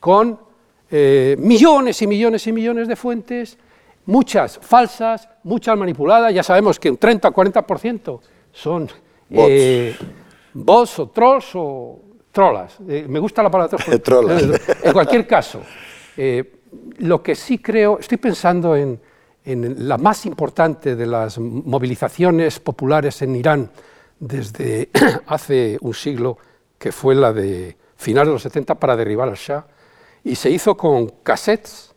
[0.00, 0.38] con
[0.90, 3.56] eh, millones y millones y millones de fuentes,
[4.04, 8.20] muchas falsas, muchas manipuladas, ya sabemos que un 30 o 40%
[8.52, 8.82] son
[9.30, 9.48] bots.
[9.48, 9.96] Eh,
[10.52, 12.76] bots o trolls o trolas.
[12.86, 14.42] Eh, me gusta la palabra trolas.
[14.82, 15.62] en cualquier caso,
[16.98, 19.07] lo que sí creo, estoy pensando en
[19.52, 23.70] en la más importante de las movilizaciones populares en Irán
[24.20, 24.90] desde
[25.26, 26.36] hace un siglo,
[26.78, 29.64] que fue la de finales de los 70 para derribar al Shah,
[30.22, 31.94] y se hizo con cassettes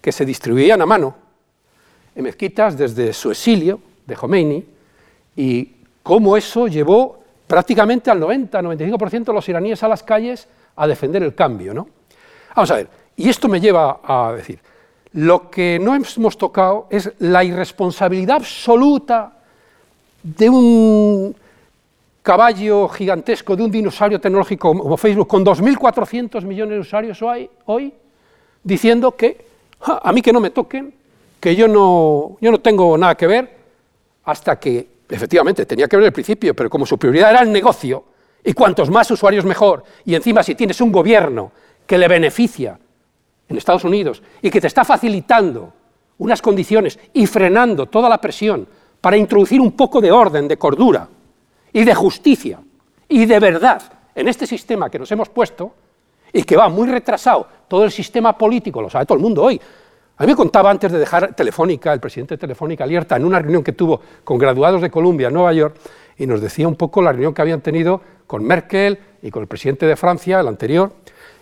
[0.00, 1.16] que se distribuían a mano
[2.14, 4.64] en mezquitas desde su exilio de Khomeini,
[5.34, 5.74] y
[6.04, 7.18] cómo eso llevó
[7.48, 11.74] prácticamente al 90-95% de los iraníes a las calles a defender el cambio.
[11.74, 11.88] ¿no?
[12.54, 14.60] Vamos a ver, y esto me lleva a decir,
[15.12, 19.32] lo que no hemos tocado es la irresponsabilidad absoluta
[20.22, 21.34] de un
[22.22, 27.92] caballo gigantesco, de un dinosaurio tecnológico como Facebook, con 2.400 millones de usuarios hoy,
[28.62, 29.46] diciendo que
[29.80, 30.92] a mí que no me toquen,
[31.40, 33.56] que yo no, yo no tengo nada que ver,
[34.24, 38.04] hasta que efectivamente tenía que ver el principio, pero como su prioridad era el negocio,
[38.44, 41.50] y cuantos más usuarios mejor, y encima si tienes un gobierno
[41.86, 42.78] que le beneficia
[43.48, 45.72] en Estados Unidos y que te está facilitando
[46.18, 48.66] unas condiciones y frenando toda la presión
[49.00, 51.08] para introducir un poco de orden, de cordura
[51.72, 52.60] y de justicia
[53.08, 53.82] y de verdad
[54.14, 55.72] en este sistema que nos hemos puesto
[56.32, 59.60] y que va muy retrasado, todo el sistema político, lo sabe todo el mundo hoy.
[60.16, 63.38] A mí me contaba antes de dejar Telefónica, el presidente de Telefónica Alerta, en una
[63.38, 65.76] reunión que tuvo con graduados de Columbia en Nueva York,
[66.16, 69.48] y nos decía un poco la reunión que habían tenido con Merkel y con el
[69.48, 70.92] presidente de Francia, el anterior,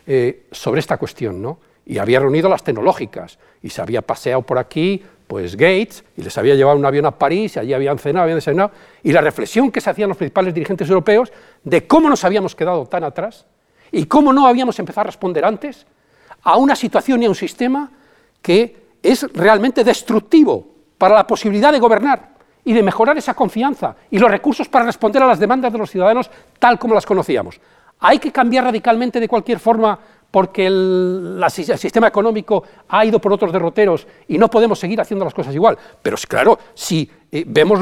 [0.07, 1.59] eh, sobre esta cuestión, ¿no?
[1.87, 6.37] Y había reunido las tecnológicas y se había paseado por aquí pues Gates y les
[6.37, 8.73] había llevado un avión a París y allí habían cenado, habían desayunado
[9.03, 11.33] y la reflexión que se hacían los principales dirigentes europeos
[11.65, 13.47] de cómo nos habíamos quedado tan atrás
[13.93, 15.87] y cómo no habíamos empezado a responder antes
[16.43, 17.91] a una situación y a un sistema
[18.43, 20.67] que es realmente destructivo
[20.99, 25.23] para la posibilidad de gobernar y de mejorar esa confianza y los recursos para responder
[25.23, 27.61] a las demandas de los ciudadanos tal como las conocíamos.
[28.01, 29.99] Hay que cambiar radicalmente de cualquier forma
[30.37, 35.33] porque el, sistema económico ha ido por otros derroteros y no podemos seguir haciendo las
[35.33, 35.79] cosas igual.
[36.03, 37.81] Pero claro, si eh, vemos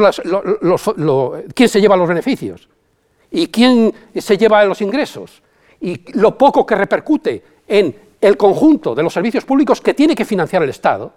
[1.53, 2.69] quién se lleva los beneficios
[3.29, 5.43] y quién se lleva los ingresos
[5.81, 10.25] y lo poco que repercute en el conjunto de los servicios públicos que tiene que
[10.25, 11.13] financiar el Estado,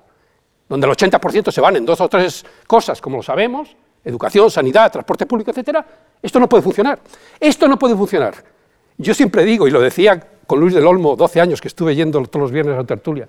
[0.68, 4.92] donde el 80% se van en dos o tres cosas, como lo sabemos, educación, sanidad,
[4.92, 5.86] transporte público, etcétera,
[6.20, 6.98] esto no puede funcionar.
[7.40, 8.57] Esto no puede funcionar.
[8.98, 12.22] Yo siempre digo, y lo decía con Luis del Olmo, 12 años que estuve yendo
[12.24, 13.28] todos los viernes a la tertulia.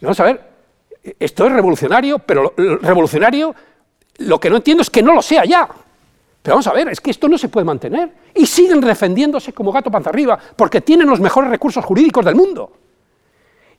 [0.00, 0.40] Vamos a ver,
[1.18, 3.54] esto es revolucionario, pero revolucionario
[4.18, 5.68] lo que no entiendo es que no lo sea ya.
[6.42, 8.10] Pero vamos a ver, es que esto no se puede mantener.
[8.34, 12.72] Y siguen defendiéndose como gato panza arriba, porque tienen los mejores recursos jurídicos del mundo.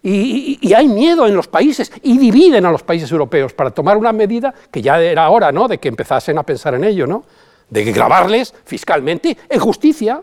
[0.06, 4.12] Y, hay miedo en los países y dividen a los países europeos para tomar una
[4.12, 5.70] medida que ya era hora ¿no?
[5.70, 7.24] de que empezasen a pensar en ello, ¿no?
[7.70, 10.22] de grabarles fiscalmente en justicia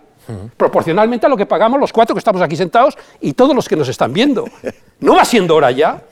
[0.57, 3.77] proporcionalmente a lo que pagamos los cuatro que estamos aquí sentados y todos los que
[3.77, 4.45] nos están viendo.
[5.01, 6.03] ¿No va siendo hora ya?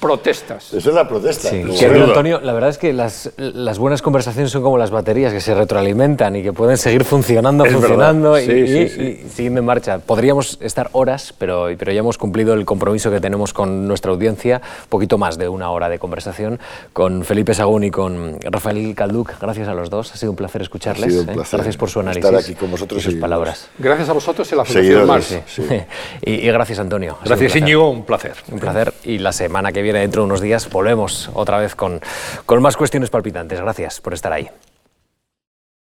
[0.00, 0.72] Protestas.
[0.72, 1.50] Eso es la protesta.
[1.50, 1.62] Sí.
[1.84, 5.54] Antonio, la verdad es que las, las, buenas conversaciones son como las baterías que se
[5.54, 9.98] retroalimentan y que pueden seguir funcionando, funcionando y, y, siguiendo en marcha.
[9.98, 14.60] Podríamos estar horas, pero, pero ya hemos cumplido el compromiso que tenemos con nuestra audiencia,
[14.88, 16.58] poquito más de una hora de conversación
[16.92, 19.38] con Felipe Sagún y con Rafael Calduc.
[19.40, 21.06] Gracias a los dos, ha sido un placer escucharles.
[21.06, 21.34] Ha sido un ¿eh?
[21.34, 22.24] placer Gracias por su análisis.
[22.24, 23.68] Estar aquí con vosotros y sus palabras.
[23.78, 25.38] Gracias a vosotros y a la Fundación Mars.
[26.22, 27.18] y, y, gracias, Antonio.
[27.24, 28.34] Gracias, Íñigo, un placer.
[28.50, 28.94] Un placer.
[29.04, 32.00] Y la semana que viene dentro de unos días volvemos otra vez con,
[32.46, 33.60] con más cuestiones palpitantes.
[33.60, 34.48] Gracias por estar ahí.